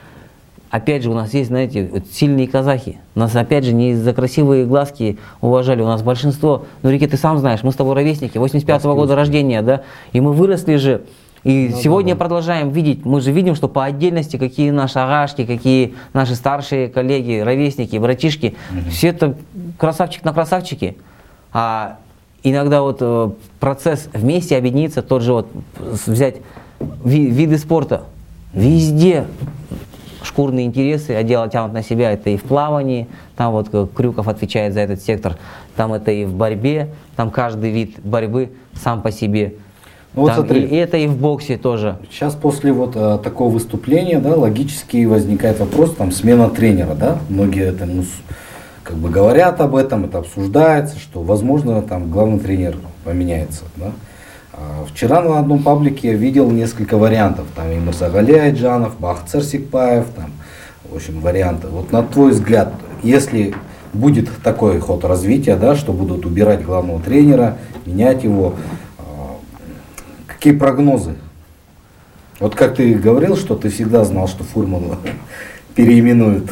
[0.70, 2.98] опять же, у нас есть, знаете, вот сильные казахи.
[3.14, 5.82] Нас, опять же, не за красивые глазки уважали.
[5.82, 9.60] У нас большинство, ну, Реки, ты сам знаешь, мы с тобой ровесники, 85-го года рождения,
[9.60, 9.82] да,
[10.12, 11.02] и мы выросли же
[11.44, 12.24] И Ну, сегодня да, да.
[12.24, 17.40] продолжаем видеть, мы же видим, что по отдельности какие наши агашки, какие наши старшие коллеги,
[17.40, 18.56] ровесники, братишки,
[18.90, 19.36] все это
[19.76, 20.96] красавчик на красавчике.
[21.52, 21.98] А
[22.42, 23.30] иногда вот э,
[23.60, 25.48] процесс вместе объединиться, тот же вот
[26.06, 26.36] взять
[27.04, 28.04] ви- виды спорта,
[28.52, 29.26] везде
[30.22, 34.74] шкурные интересы, отдела тянут на себя, это и в плавании, там вот э, Крюков отвечает
[34.74, 35.36] за этот сектор,
[35.76, 39.54] там это и в борьбе, там каждый вид борьбы сам по себе.
[40.14, 40.62] Ну вот Там смотри.
[40.62, 41.98] и, и это и в боксе тоже.
[42.10, 47.66] Сейчас после вот э, такого выступления, да, логически возникает вопрос, там, смена тренера, да, многие
[47.68, 48.04] это, ну,
[48.88, 53.92] как бы говорят об этом, это обсуждается, что, возможно, там главный тренер поменяется, да.
[54.54, 60.06] А Вчера на одном паблике я видел несколько вариантов, там и Мирзагали Айджанов, Бахцер Сикпаев,
[60.16, 60.30] там,
[60.90, 61.68] в общем, варианты.
[61.68, 62.72] Вот на твой взгляд,
[63.02, 63.54] если
[63.92, 68.54] будет такой ход развития, да, что будут убирать главного тренера, менять его,
[68.98, 69.36] а,
[70.26, 71.16] какие прогнозы
[72.40, 74.98] вот как ты говорил, что ты всегда знал, что Фурмана
[75.74, 76.50] переименуют.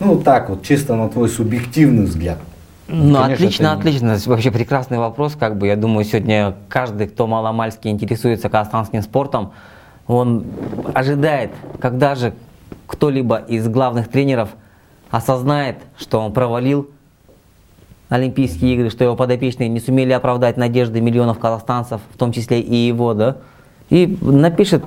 [0.00, 2.38] Ну так вот, чисто на твой субъективный взгляд.
[2.88, 4.18] Ну, Конечно, отлично, это отлично.
[4.26, 5.34] Вообще прекрасный вопрос.
[5.38, 9.52] Как бы я думаю, сегодня каждый, кто маломальски интересуется казахстанским спортом,
[10.06, 10.44] он
[10.94, 12.32] ожидает, когда же
[12.86, 14.50] кто-либо из главных тренеров
[15.10, 16.88] осознает, что он провалил
[18.08, 22.76] Олимпийские игры, что его подопечные не сумели оправдать надежды миллионов казахстанцев, в том числе и
[22.76, 23.38] его, да,
[23.90, 24.84] и напишет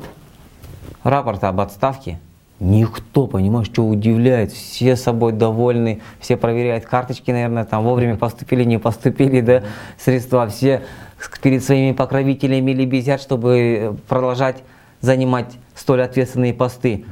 [1.03, 2.19] рапорт об отставке.
[2.59, 8.77] Никто, понимаешь, что удивляет, все собой довольны, все проверяют карточки, наверное, там вовремя поступили, не
[8.77, 9.63] поступили, да,
[9.97, 10.81] средства, все
[11.41, 14.57] перед своими покровителями лебезят, чтобы продолжать
[14.99, 17.05] занимать столь ответственные посты.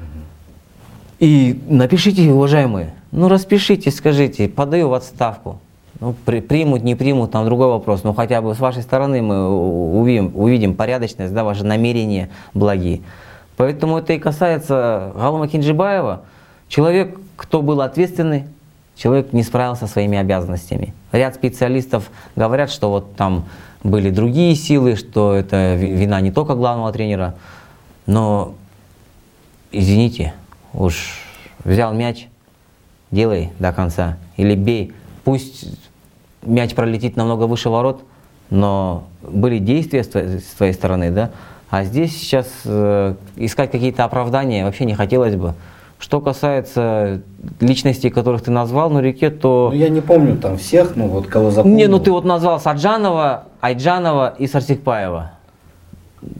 [1.19, 5.59] И напишите, уважаемые, ну распишите, скажите, подаю в отставку.
[5.99, 8.03] Ну, при- примут, не примут, там другой вопрос.
[8.03, 13.01] Но хотя бы с вашей стороны мы увидим, увидим порядочность, да, ваши намерения благие.
[13.57, 16.21] Поэтому это и касается Галума Кинджибаева.
[16.69, 18.45] Человек, кто был ответственный,
[18.95, 20.93] человек не справился со своими обязанностями.
[21.11, 23.45] Ряд специалистов говорят, что вот там
[23.83, 27.35] были другие силы, что это ви- вина не только главного тренера,
[28.05, 28.53] но
[29.71, 30.33] извините,
[30.73, 31.19] уж
[31.63, 32.27] взял мяч,
[33.11, 34.17] делай до конца.
[34.35, 34.93] Или бей.
[35.23, 35.67] Пусть
[36.43, 38.03] мяч пролетит намного выше ворот,
[38.49, 41.31] но были действия с твоей стороны, да?
[41.69, 45.53] А здесь сейчас э, искать какие-то оправдания вообще не хотелось бы.
[45.99, 47.21] Что касается
[47.59, 49.71] личностей, которых ты назвал, ну, реке, то...
[49.73, 51.75] Ну, я не помню там всех, ну вот кого запомнил.
[51.75, 55.31] Не, ну ты вот назвал Саджанова, Айджанова и Сарсикпаева.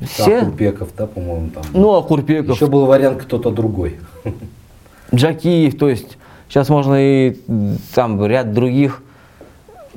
[0.06, 0.42] Все?
[0.42, 1.64] Курпеков, да, по-моему, там.
[1.74, 3.98] Ну, а Курпеков, Еще был вариант кто-то другой.
[5.14, 6.18] Джакиев, то есть
[6.50, 7.38] сейчас можно и
[7.96, 9.02] там ряд других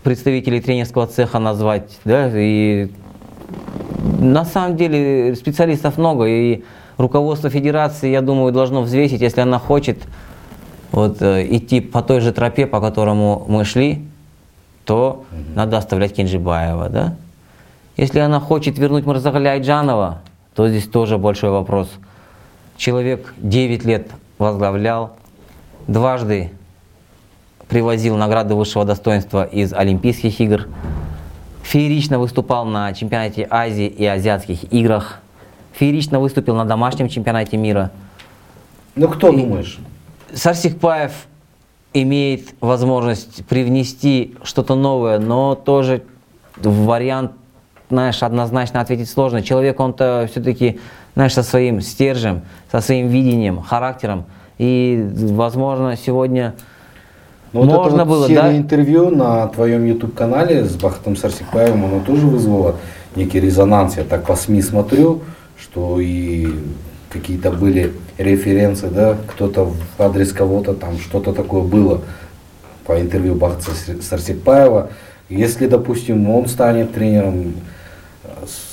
[0.03, 2.91] представителей тренерского цеха назвать, да, и
[4.21, 6.63] на самом деле специалистов много, и
[6.99, 9.99] руководство федерации, я думаю, должно взвесить, если она хочет
[10.93, 14.05] вот, э, идти по той же тропе, по которому мы шли,
[14.85, 17.15] то надо оставлять Кенжибаева, да?
[17.97, 20.21] Если она хочет вернуть Мурзагаля Айджанова,
[20.55, 21.91] то здесь тоже большой вопрос.
[22.77, 24.09] Человек 9 лет
[24.39, 25.13] возглавлял,
[25.87, 26.51] дважды
[27.69, 30.67] привозил награды высшего достоинства из Олимпийских игр,
[31.71, 35.21] феерично выступал на чемпионате Азии и Азиатских играх,
[35.73, 37.93] феерично выступил на домашнем чемпионате мира.
[38.97, 39.79] Ну кто думаешь?
[40.35, 41.13] Сарсикпаев
[41.95, 46.03] имеет возможность привнести что-то новое, но тоже
[46.57, 47.33] вариант,
[47.89, 49.41] знаешь, однозначно ответить сложно.
[49.41, 50.81] Человек, он-то все-таки,
[51.15, 52.43] знаешь, со своим стержем,
[52.73, 54.25] со своим видением, характером.
[54.59, 56.55] И, возможно, сегодня
[57.53, 58.57] Ну, вот можно это вот было, серия да?
[58.57, 62.77] интервью на твоем YouTube-канале с Бахтом Сарсикбаевым, оно тоже вызвало
[63.17, 63.97] некий резонанс.
[63.97, 65.23] Я так по СМИ смотрю,
[65.59, 66.49] что и
[67.11, 72.03] какие-то были референции, да, кто-то в адрес кого-то там что-то такое было
[72.87, 74.91] по интервью Бахта Сарси- Сарсикбаева.
[75.29, 77.55] Если, допустим, он станет тренером,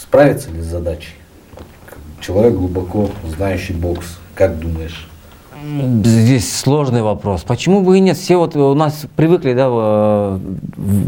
[0.01, 1.15] справится ли с задачей?
[2.21, 5.06] Человек глубоко знающий бокс, как думаешь?
[5.63, 7.43] Здесь сложный вопрос.
[7.43, 8.17] Почему бы и нет?
[8.17, 10.39] Все вот у нас привыкли, да, в-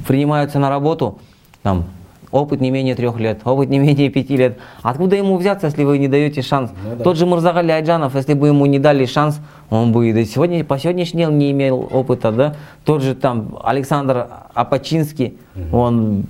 [0.08, 1.20] принимаются на работу,
[1.64, 1.86] там,
[2.32, 4.58] опыт не менее трех лет, опыт не менее пяти лет.
[4.82, 6.72] Откуда ему взяться, если вы не даете шанс?
[6.84, 7.04] Ну да.
[7.04, 9.39] Тот же Мурзагали Айджанов, если бы ему не дали шанс,
[9.70, 12.56] он бы и до сегодня, по сегодняшний день не имел опыта, да?
[12.86, 15.38] Тот же там Александр Апачинский,
[15.72, 16.26] он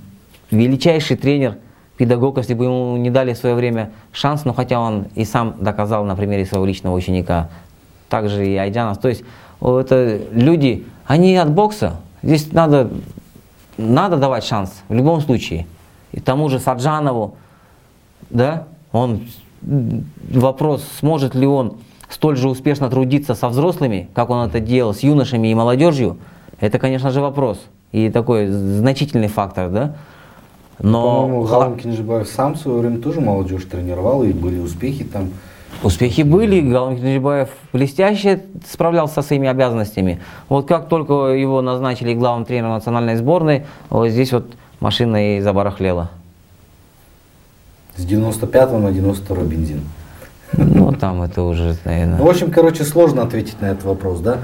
[0.50, 1.56] величайший тренер,
[1.96, 5.54] педагог, если бы ему не дали в свое время шанс, но хотя он и сам
[5.60, 7.48] доказал на примере своего личного ученика,
[8.10, 8.98] также и Айджанов.
[8.98, 9.24] То есть
[9.62, 11.96] это люди, они от бокса.
[12.22, 12.90] Здесь надо,
[13.78, 15.66] надо давать шанс в любом случае.
[16.12, 17.36] И тому же Саджанову,
[18.28, 19.22] да, Он
[19.62, 21.74] вопрос, сможет ли он
[22.08, 26.18] столь же успешно трудиться со взрослыми, как он это делал с юношами и молодежью,
[26.58, 27.60] это, конечно же, вопрос.
[27.92, 29.96] И такой значительный фактор, да?
[30.78, 31.22] Но...
[31.22, 35.30] По-моему, Галам Кинжибаев сам в свое время тоже молодежь тренировал, и были успехи там.
[35.82, 40.20] Успехи были, Галам Кинжибаев блестяще справлялся со своими обязанностями.
[40.48, 44.46] Вот как только его назначили главным тренером национальной сборной, вот здесь вот
[44.80, 46.10] машина и забарахлела.
[47.96, 49.80] С 95 на 92 бензин.
[50.52, 52.18] Ну, там это уже, наверное...
[52.18, 54.38] Ну, в общем, короче, сложно ответить на этот вопрос, да?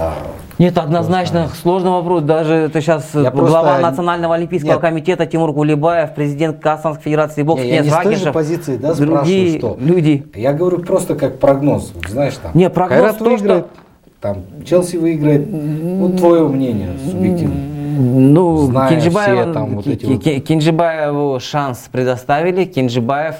[0.00, 0.14] А,
[0.58, 1.60] Нет, однозначно просто...
[1.60, 2.22] сложный вопрос.
[2.22, 3.82] Даже это сейчас я глава просто...
[3.82, 4.80] Национального олимпийского Нет.
[4.80, 9.76] комитета Тимур Кулебаев, президент Казахстанской Федерации бокса Нет, я не же позиции, да, другие что.
[9.80, 10.24] люди.
[10.36, 11.92] Я говорю просто как прогноз.
[12.08, 13.82] Знаешь, там, Нет, прогноз Кайрат то, выиграет, что...
[14.20, 15.48] там, Челси выиграет.
[15.48, 17.54] Вот твое мнение субъективно.
[18.00, 20.22] Ну, Кинжибаев, там, вот эти вот...
[20.22, 22.64] Кинжибаеву шанс предоставили.
[22.64, 23.34] Кинжибаев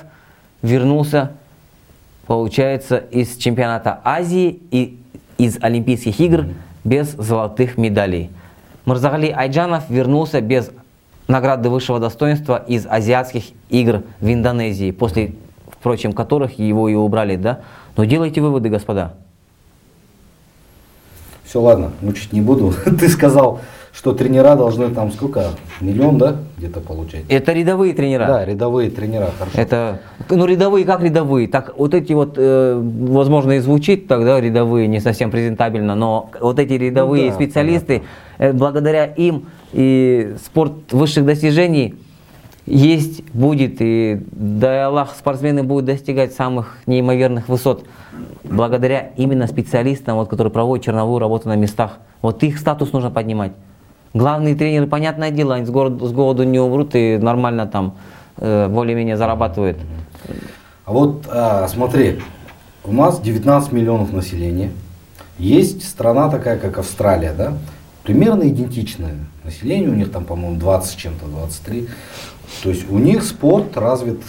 [0.62, 1.30] вернулся,
[2.26, 4.97] получается, из чемпионата Азии и
[5.38, 6.46] из Олимпийских игр
[6.84, 8.30] без золотых медалей.
[8.84, 10.70] Мурзагали Айджанов вернулся без
[11.28, 15.34] награды высшего достоинства из азиатских игр в Индонезии, после,
[15.70, 17.60] впрочем, которых его и убрали, да?
[17.96, 19.14] Но делайте выводы, господа.
[21.44, 22.74] Все, ладно, мучить не буду.
[22.84, 23.60] Ты сказал,
[23.98, 25.46] что тренера должны там сколько,
[25.80, 27.24] миллион, да, где-то получать?
[27.28, 28.26] Это рядовые тренера.
[28.26, 29.58] Да, рядовые тренера, хорошо.
[29.60, 34.86] Это, ну рядовые как рядовые, так вот эти вот, э, возможно и звучит тогда рядовые
[34.86, 38.02] не совсем презентабельно, но вот эти рядовые ну, да, специалисты,
[38.38, 41.96] э, благодаря им и спорт высших достижений
[42.66, 47.84] есть, будет, и дай Аллах, спортсмены будут достигать самых неимоверных высот
[48.44, 51.98] благодаря именно специалистам, вот, которые проводят черновую работу на местах.
[52.22, 53.52] Вот их статус нужно поднимать.
[54.14, 57.94] Главные тренеры, понятное дело, они с, голоду, с голоду не умрут и нормально там
[58.38, 59.78] э, более-менее зарабатывают.
[60.84, 62.20] А вот а, смотри,
[62.84, 64.70] у нас 19 миллионов населения.
[65.38, 67.52] Есть страна такая, как Австралия, да?
[68.02, 71.88] Примерно идентичное население, у них там, по-моему, 20 чем-то, 23.
[72.62, 74.20] То есть у них спорт развит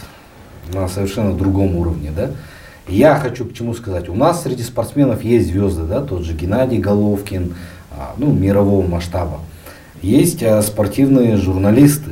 [0.73, 2.31] на совершенно другом уровне, да?
[2.89, 4.09] Я хочу к чему сказать.
[4.09, 7.55] У нас среди спортсменов есть звезды, да, тот же Геннадий Головкин,
[7.91, 9.39] а, ну, мирового масштаба.
[10.01, 12.11] Есть а, спортивные журналисты,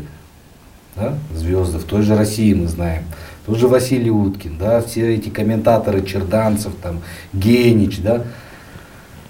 [0.95, 3.03] да, звезды, в той же России мы знаем.
[3.45, 6.99] Тот же Василий Уткин, да, все эти комментаторы, Черданцев, там,
[7.31, 8.23] Генич, да.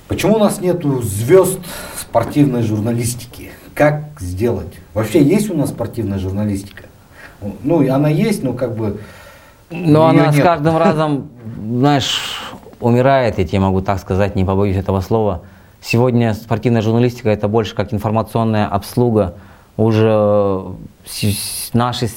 [0.07, 1.59] Почему у нас нету звезд
[1.99, 3.51] спортивной журналистики?
[3.75, 4.73] Как сделать?
[4.93, 6.85] Вообще есть у нас спортивная журналистика?
[7.63, 8.99] Ну, она есть, но как бы...
[9.69, 10.35] Но она нет.
[10.35, 12.41] с каждым разом, знаешь,
[12.79, 15.43] умирает, я тебе могу так сказать, не побоюсь этого слова.
[15.81, 19.35] Сегодня спортивная журналистика это больше как информационная обслуга.
[19.77, 20.63] Уже
[21.73, 22.09] наши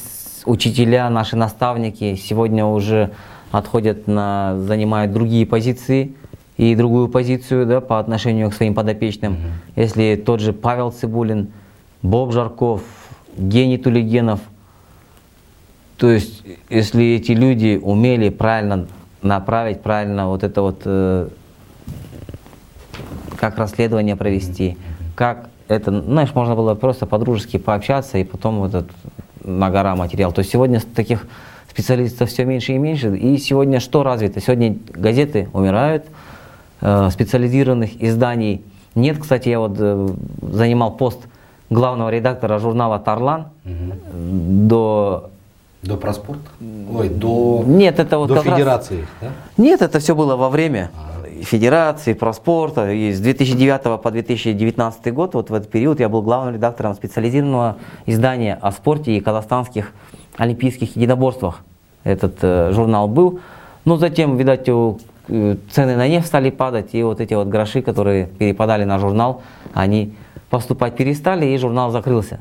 [0.47, 3.11] учителя, наши наставники сегодня уже
[3.51, 6.15] отходят на, занимают другие позиции
[6.57, 9.35] и другую позицию да, по отношению к своим подопечным.
[9.35, 9.83] Mm-hmm.
[9.83, 11.53] Если тот же Павел Цибулин,
[12.03, 12.83] Боб Жарков,
[13.37, 14.41] Гений Тулигенов,
[15.97, 18.87] то есть если эти люди умели правильно
[19.23, 21.29] направить, правильно вот это вот э,
[23.41, 24.77] как расследование провести,
[25.15, 28.91] как это, знаешь, можно было просто по-дружески пообщаться и потом вот этот
[29.43, 30.33] на гора материал.
[30.33, 31.27] То есть сегодня таких
[31.69, 33.17] специалистов все меньше и меньше.
[33.17, 34.41] И сегодня что развито?
[34.41, 36.05] Сегодня газеты умирают,
[36.81, 38.63] э, специализированных изданий
[38.95, 39.19] нет.
[39.19, 40.09] Кстати, я вот э,
[40.43, 41.21] занимал пост
[41.71, 43.95] главного редактора журнала «Тарлан» угу.
[44.13, 45.31] до
[45.83, 46.43] до проспорта?
[46.93, 49.09] Ой, до, Нет, это вот до федерации, раз...
[49.23, 49.29] да?
[49.57, 50.91] Нет, это все было во время.
[50.95, 51.20] А.
[51.43, 52.91] Федерации, проспорта.
[52.91, 57.77] И с 2009 по 2019 год, вот в этот период, я был главным редактором специализированного
[58.07, 59.93] издания о спорте и казахстанских
[60.37, 61.61] олимпийских единоборствах.
[62.05, 63.41] Этот э, журнал был.
[63.85, 67.83] Но затем, видать, у, э, цены на нефть стали падать, и вот эти вот гроши,
[67.83, 69.43] которые перепадали на журнал,
[69.75, 70.15] они
[70.49, 72.41] поступать перестали, и журнал закрылся.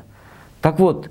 [0.60, 1.08] Так вот,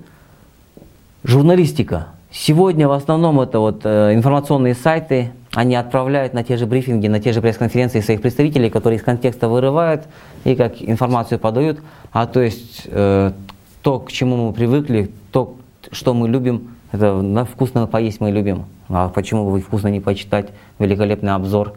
[1.24, 2.08] журналистика.
[2.30, 7.20] Сегодня в основном это вот э, информационные сайты, они отправляют на те же брифинги, на
[7.20, 10.04] те же пресс-конференции своих представителей, которые из контекста вырывают
[10.44, 11.80] и как информацию подают.
[12.12, 13.32] А то есть э,
[13.82, 15.56] то, к чему мы привыкли, то,
[15.90, 18.64] что мы любим, это на вкусно поесть мы любим.
[18.88, 21.74] А почему бы вкусно не почитать великолепный обзор,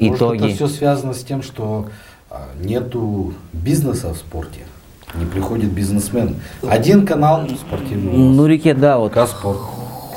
[0.00, 0.44] Может, итоги?
[0.46, 1.86] это все связано с тем, что
[2.30, 4.60] а, нету бизнеса в спорте.
[5.14, 6.36] Не приходит бизнесмен.
[6.68, 8.12] Один канал спортивный.
[8.12, 9.12] Ну, реке, да, вот.
[9.12, 9.58] Каспорт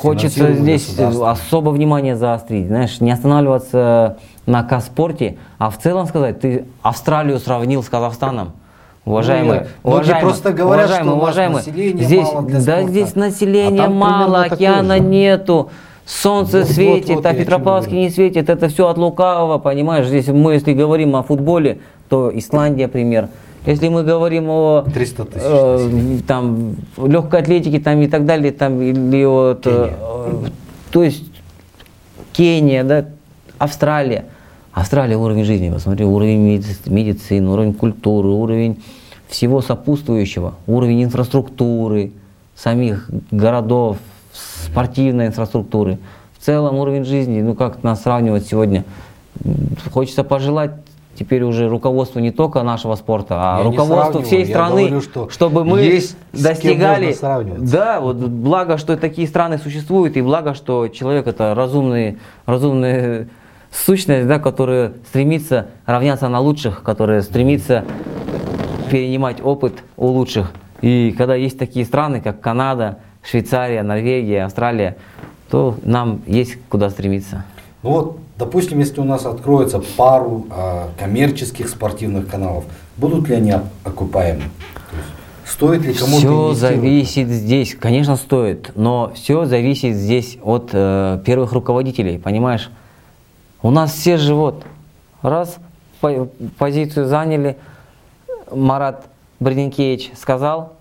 [0.00, 6.64] Хочется здесь особо внимание заострить, знаешь, не останавливаться на Каспорте, а в целом сказать, ты
[6.82, 8.52] Австралию сравнил с Казахстаном.
[9.04, 11.62] Уважаемые, ну, уважаемые, просто говорят, уважаемые, что уважаемые,
[12.04, 12.88] здесь, мало для да, спорта.
[12.88, 15.70] здесь населения а мало, океана нету.
[16.06, 18.06] Солнце Вот, вот, светит, вот а чем Петропавловске говорю.
[18.06, 20.06] не светит, это все от лукавого, понимаешь?
[20.06, 21.78] Здесь мы, если говорим о футболе,
[22.08, 23.28] то Исландия пример.
[23.66, 28.80] Если мы говорим о 300 тысяч э, там, легкой атлетике там, и так далее, там,
[28.80, 29.90] или вот, э,
[30.90, 31.24] то есть
[32.32, 33.06] Кения, да,
[33.58, 34.24] Австралия.
[34.72, 38.82] Австралия уровень жизни, посмотри, уровень меди- медицины, уровень культуры, уровень
[39.28, 42.12] всего сопутствующего, уровень инфраструктуры,
[42.54, 43.98] самих городов,
[44.32, 45.98] спортивной инфраструктуры.
[46.38, 48.84] В целом уровень жизни, ну как нас сравнивать сегодня?
[49.92, 50.72] Хочется пожелать
[51.20, 55.66] теперь уже руководству не только нашего спорта, а Я руководству всей страны, говорю, что чтобы
[55.66, 57.14] мы есть достигали,
[57.58, 62.16] да, вот благо, что такие страны существуют, и благо, что человек это разумный,
[62.46, 63.28] разумная
[63.70, 67.84] сущность, да, которая стремится равняться на лучших, которая стремится
[68.90, 70.52] перенимать опыт у лучших.
[70.80, 74.96] И когда есть такие страны, как Канада, Швейцария, Норвегия, Австралия,
[75.50, 77.44] то нам есть куда стремиться.
[77.82, 82.64] Ну вот, допустим, если у нас откроется пару а, коммерческих спортивных каналов,
[82.96, 84.40] будут ли они окупаемы?
[84.40, 85.08] То есть,
[85.44, 91.52] стоит ли кому-то Все зависит здесь, конечно, стоит, но все зависит здесь от э, первых
[91.52, 92.70] руководителей, понимаешь?
[93.62, 94.64] У нас все же вот,
[95.20, 95.58] раз
[96.00, 96.28] по-
[96.58, 97.56] позицию заняли,
[98.50, 99.04] Марат
[99.38, 100.72] Бринкевич сказал,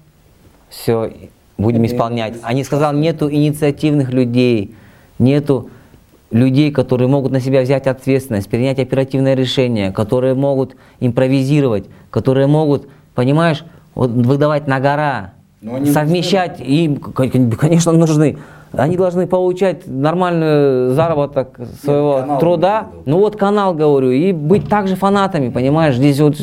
[0.70, 1.12] все,
[1.58, 2.38] будем исполнять.
[2.42, 4.76] А не сказал, нету инициативных людей,
[5.20, 5.70] нету
[6.32, 12.88] людей, которые могут на себя взять ответственность, принять оперативное решение, которые могут импровизировать, которые могут,
[13.16, 13.64] понимаешь,
[13.96, 15.32] вот выдавать на гора,
[15.92, 17.12] совмещать, им, к-
[17.58, 18.38] конечно, нужны.
[18.72, 22.88] Они должны получать нормальный заработок своего канал труда.
[23.06, 25.96] Ну вот канал, говорю, и быть также фанатами, понимаешь?
[25.96, 26.36] Здесь вот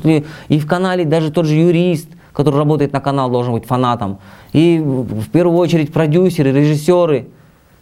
[0.49, 4.18] и в канале даже тот же юрист, который работает на канал, должен быть фанатом.
[4.53, 7.28] И в первую очередь продюсеры, режиссеры.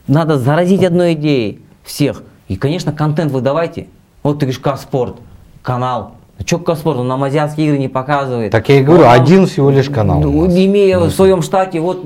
[0.07, 2.23] Надо заразить одной идеей всех.
[2.49, 3.87] И, конечно, контент выдавайте.
[4.23, 5.17] Вот ты говоришь, как спорт,
[5.63, 6.13] канал.
[6.39, 6.99] А что как спорт?
[6.99, 8.51] Он нам азиатские игры не показывает.
[8.51, 10.21] Так я и говорю, Он один всего лишь канал.
[10.21, 10.47] ну.
[10.47, 12.03] Имея в своем штате, вот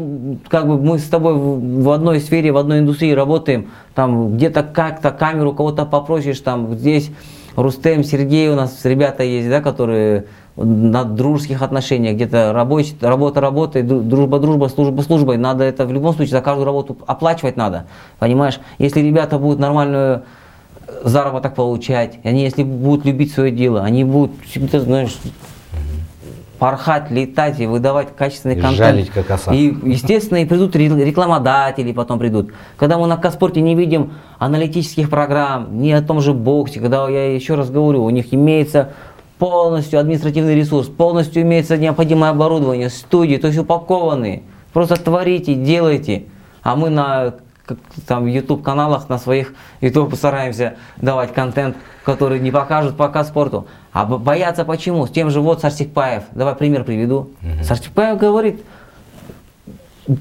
[0.48, 4.62] как бы мы с тобой в в одной сфере, в одной индустрии работаем, там где-то
[4.62, 7.10] как-то камеру кого-то попросишь, там здесь
[7.56, 10.26] Рустем, Сергей у нас ребята есть, да, которые
[10.64, 16.14] на дружеских отношениях, где-то рабочий, работа дру- дружба дружба, служба службой, надо это в любом
[16.14, 17.86] случае за каждую работу оплачивать надо,
[18.18, 18.58] понимаешь?
[18.78, 20.22] Если ребята будут нормальную
[21.04, 25.16] заработок получать, они если будут любить свое дело, они будут всегда, знаешь,
[26.58, 28.78] порхать, летать и выдавать качественный И контент.
[28.78, 29.54] жалить, как оса.
[29.54, 32.50] И, естественно, и придут ре- рекламодатели, потом придут.
[32.76, 37.32] Когда мы на Каспорте не видим аналитических программ, ни о том же боксе, когда я
[37.32, 38.90] еще раз говорю, у них имеется
[39.38, 44.42] полностью административный ресурс, полностью имеется необходимое оборудование, студии, то есть упакованные.
[44.72, 46.24] Просто творите, делайте.
[46.62, 47.34] А мы на
[47.64, 53.66] как там YouTube каналах на своих YouTube постараемся давать контент, который не покажут пока спорту.
[53.92, 55.06] А бо- боятся почему?
[55.06, 56.24] С тем же вот Сарсикпаев.
[56.32, 57.28] Давай пример приведу.
[57.62, 58.62] Сарсикпаев говорит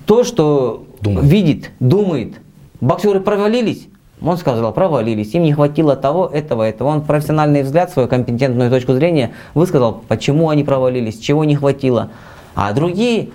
[0.06, 1.26] то, что Думает.
[1.30, 2.34] видит, думает.
[2.82, 3.88] Боксеры провалились.
[4.22, 6.88] Он сказал, провалились, им не хватило того, этого, этого.
[6.88, 12.10] Он профессиональный взгляд, свою компетентную точку зрения высказал, почему они провалились, чего не хватило.
[12.56, 13.30] А другие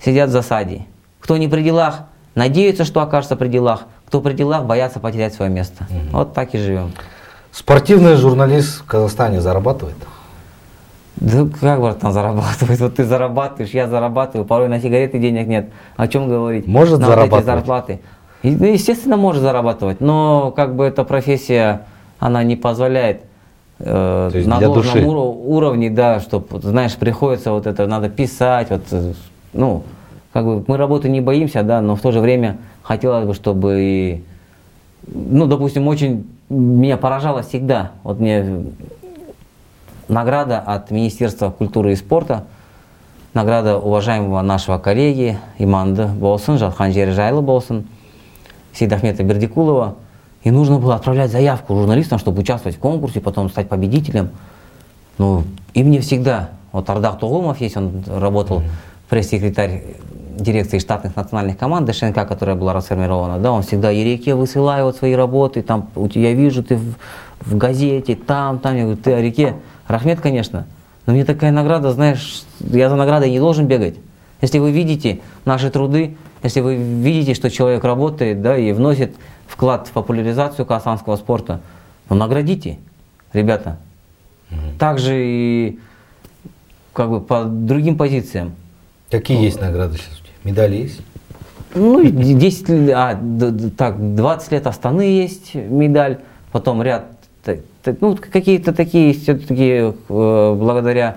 [0.00, 0.86] сидят в засаде.
[1.20, 2.02] Кто не при делах,
[2.36, 3.86] надеются, что окажется при делах.
[4.06, 5.86] Кто при делах, боятся потерять свое место.
[6.12, 6.92] Вот так и живем.
[7.50, 9.96] Спортивный журналист в Казахстане зарабатывает?
[11.16, 12.80] Да как, братан, зарабатывает?
[12.80, 15.70] Вот ты зарабатываешь, я зарабатываю, порой на сигареты денег нет.
[15.96, 16.66] О чем говорить?
[16.66, 17.44] Может на вот эти зарабатывать?
[17.44, 18.00] зарплаты.
[18.42, 21.82] И, ну, естественно, может зарабатывать, но как бы эта профессия,
[22.18, 23.22] она не позволяет
[23.78, 29.12] э, на должном уро- уровне, да, чтобы, знаешь, приходится вот это, надо писать, вот, э,
[29.52, 29.84] ну,
[30.32, 33.80] как бы мы работы не боимся, да, но в то же время хотелось бы, чтобы
[33.80, 34.24] и,
[35.06, 38.64] ну, допустим, очень меня поражало всегда, вот мне
[40.08, 42.44] награда от Министерства культуры и спорта,
[43.34, 47.86] награда уважаемого нашего коллеги Иманды Болсын, Жатхан жайлы болсын,
[48.74, 49.96] Сейдахмета Бердикулова.
[50.42, 54.30] И нужно было отправлять заявку журналистам, чтобы участвовать в конкурсе, потом стать победителем.
[55.18, 55.44] Ну,
[55.74, 58.62] и мне всегда, вот Ардак Тугумов есть, он работал
[59.08, 59.82] пресс-секретарь
[60.36, 64.96] дирекции штатных национальных команд ДШНК, которая была расформирована, да, он всегда и реке высылает вот
[64.96, 66.94] свои работы, там, у тебя, я вижу, ты в,
[67.40, 69.54] в газете, там, там, я говорю, ты о реке.
[69.86, 70.66] Рахмет, конечно,
[71.06, 73.96] но мне такая награда, знаешь, я за наградой не должен бегать.
[74.40, 79.14] Если вы видите наши труды, если вы видите, что человек работает, да, и вносит
[79.46, 81.60] вклад в популяризацию казахстанского спорта,
[82.08, 82.78] ну, наградите,
[83.32, 83.78] ребята.
[84.78, 85.78] Также и
[86.92, 88.52] как бы по другим позициям.
[89.10, 90.20] Какие есть награды сейчас?
[90.44, 91.00] Медали есть?
[91.74, 93.18] Ну, 10 лет, а,
[93.78, 96.18] так, 20 лет Астаны есть медаль,
[96.50, 97.06] потом ряд,
[98.00, 101.16] ну, какие-то такие, все-таки, благодаря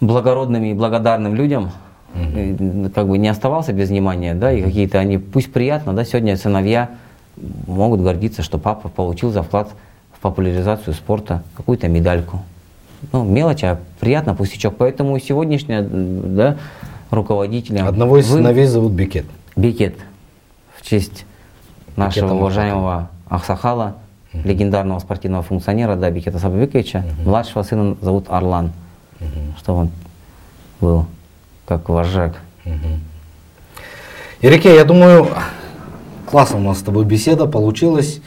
[0.00, 1.70] благородным и благодарным людям,
[2.14, 6.36] э, как бы не оставался без внимания, да, и какие-то они, пусть приятно, да, сегодня
[6.36, 6.90] сыновья
[7.66, 9.70] могут гордиться, что папа получил за вклад
[10.12, 12.40] в популяризацию спорта какую-то медальку.
[13.12, 14.76] Ну, мелочь, а приятно, пустячок.
[14.76, 16.56] Поэтому сегодняшняя, да,
[17.10, 17.88] руководителя...
[17.88, 19.26] Одного из вы- сыновей зовут Бекет.
[19.56, 19.96] Бекет
[20.76, 21.24] в честь
[21.96, 23.96] нашего Бекета уважаемого Ахсахала,
[24.32, 27.04] легендарного спортивного функционера, да, Бекета Сабабековича.
[27.24, 28.72] Младшего сына зовут Арлан,
[29.58, 29.90] чтобы он
[30.80, 31.06] был
[31.78, 32.34] как вожак.
[34.42, 35.28] Ирике, я думаю,
[36.30, 38.20] классно у нас с тобой беседа получилась.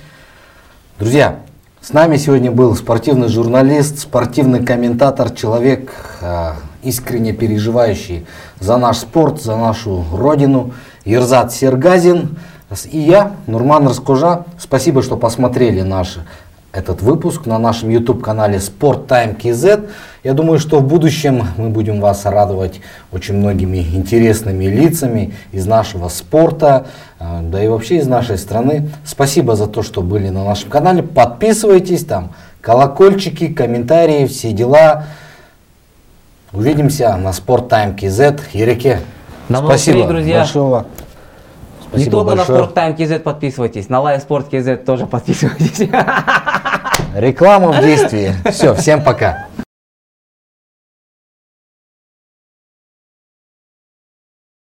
[0.98, 1.42] Друзья,
[1.80, 5.92] с нами сегодня был спортивный журналист, спортивный комментатор, человек,
[6.22, 8.26] а, искренне переживающий
[8.60, 10.74] за наш спорт, за нашу родину,
[11.04, 12.40] Ерзат Сергазин.
[12.92, 14.46] И я, Нурман Раскожа.
[14.58, 16.18] Спасибо, что посмотрели наш
[16.72, 19.88] этот выпуск на нашем YouTube-канале Sport Time KZ.
[20.26, 26.10] Я думаю, что в будущем мы будем вас радовать очень многими интересными лицами из нашего
[26.10, 26.88] спорта,
[27.20, 28.90] а, да и вообще из нашей страны.
[29.06, 31.04] Спасибо за то, что были на нашем канале.
[31.04, 35.04] Подписывайтесь там, колокольчики, комментарии, все дела.
[36.52, 38.40] Увидимся на Sport Time KZ.
[38.54, 39.02] Ереке,
[39.48, 40.40] До спасибо встреч, друзья.
[40.40, 40.78] большого.
[40.80, 42.60] Не Спасибо только большое.
[42.60, 45.88] на Sport Time KZ подписывайтесь, на Live Sport KZ тоже подписывайтесь.
[47.14, 48.34] Реклама в действии.
[48.50, 49.46] Все, всем пока.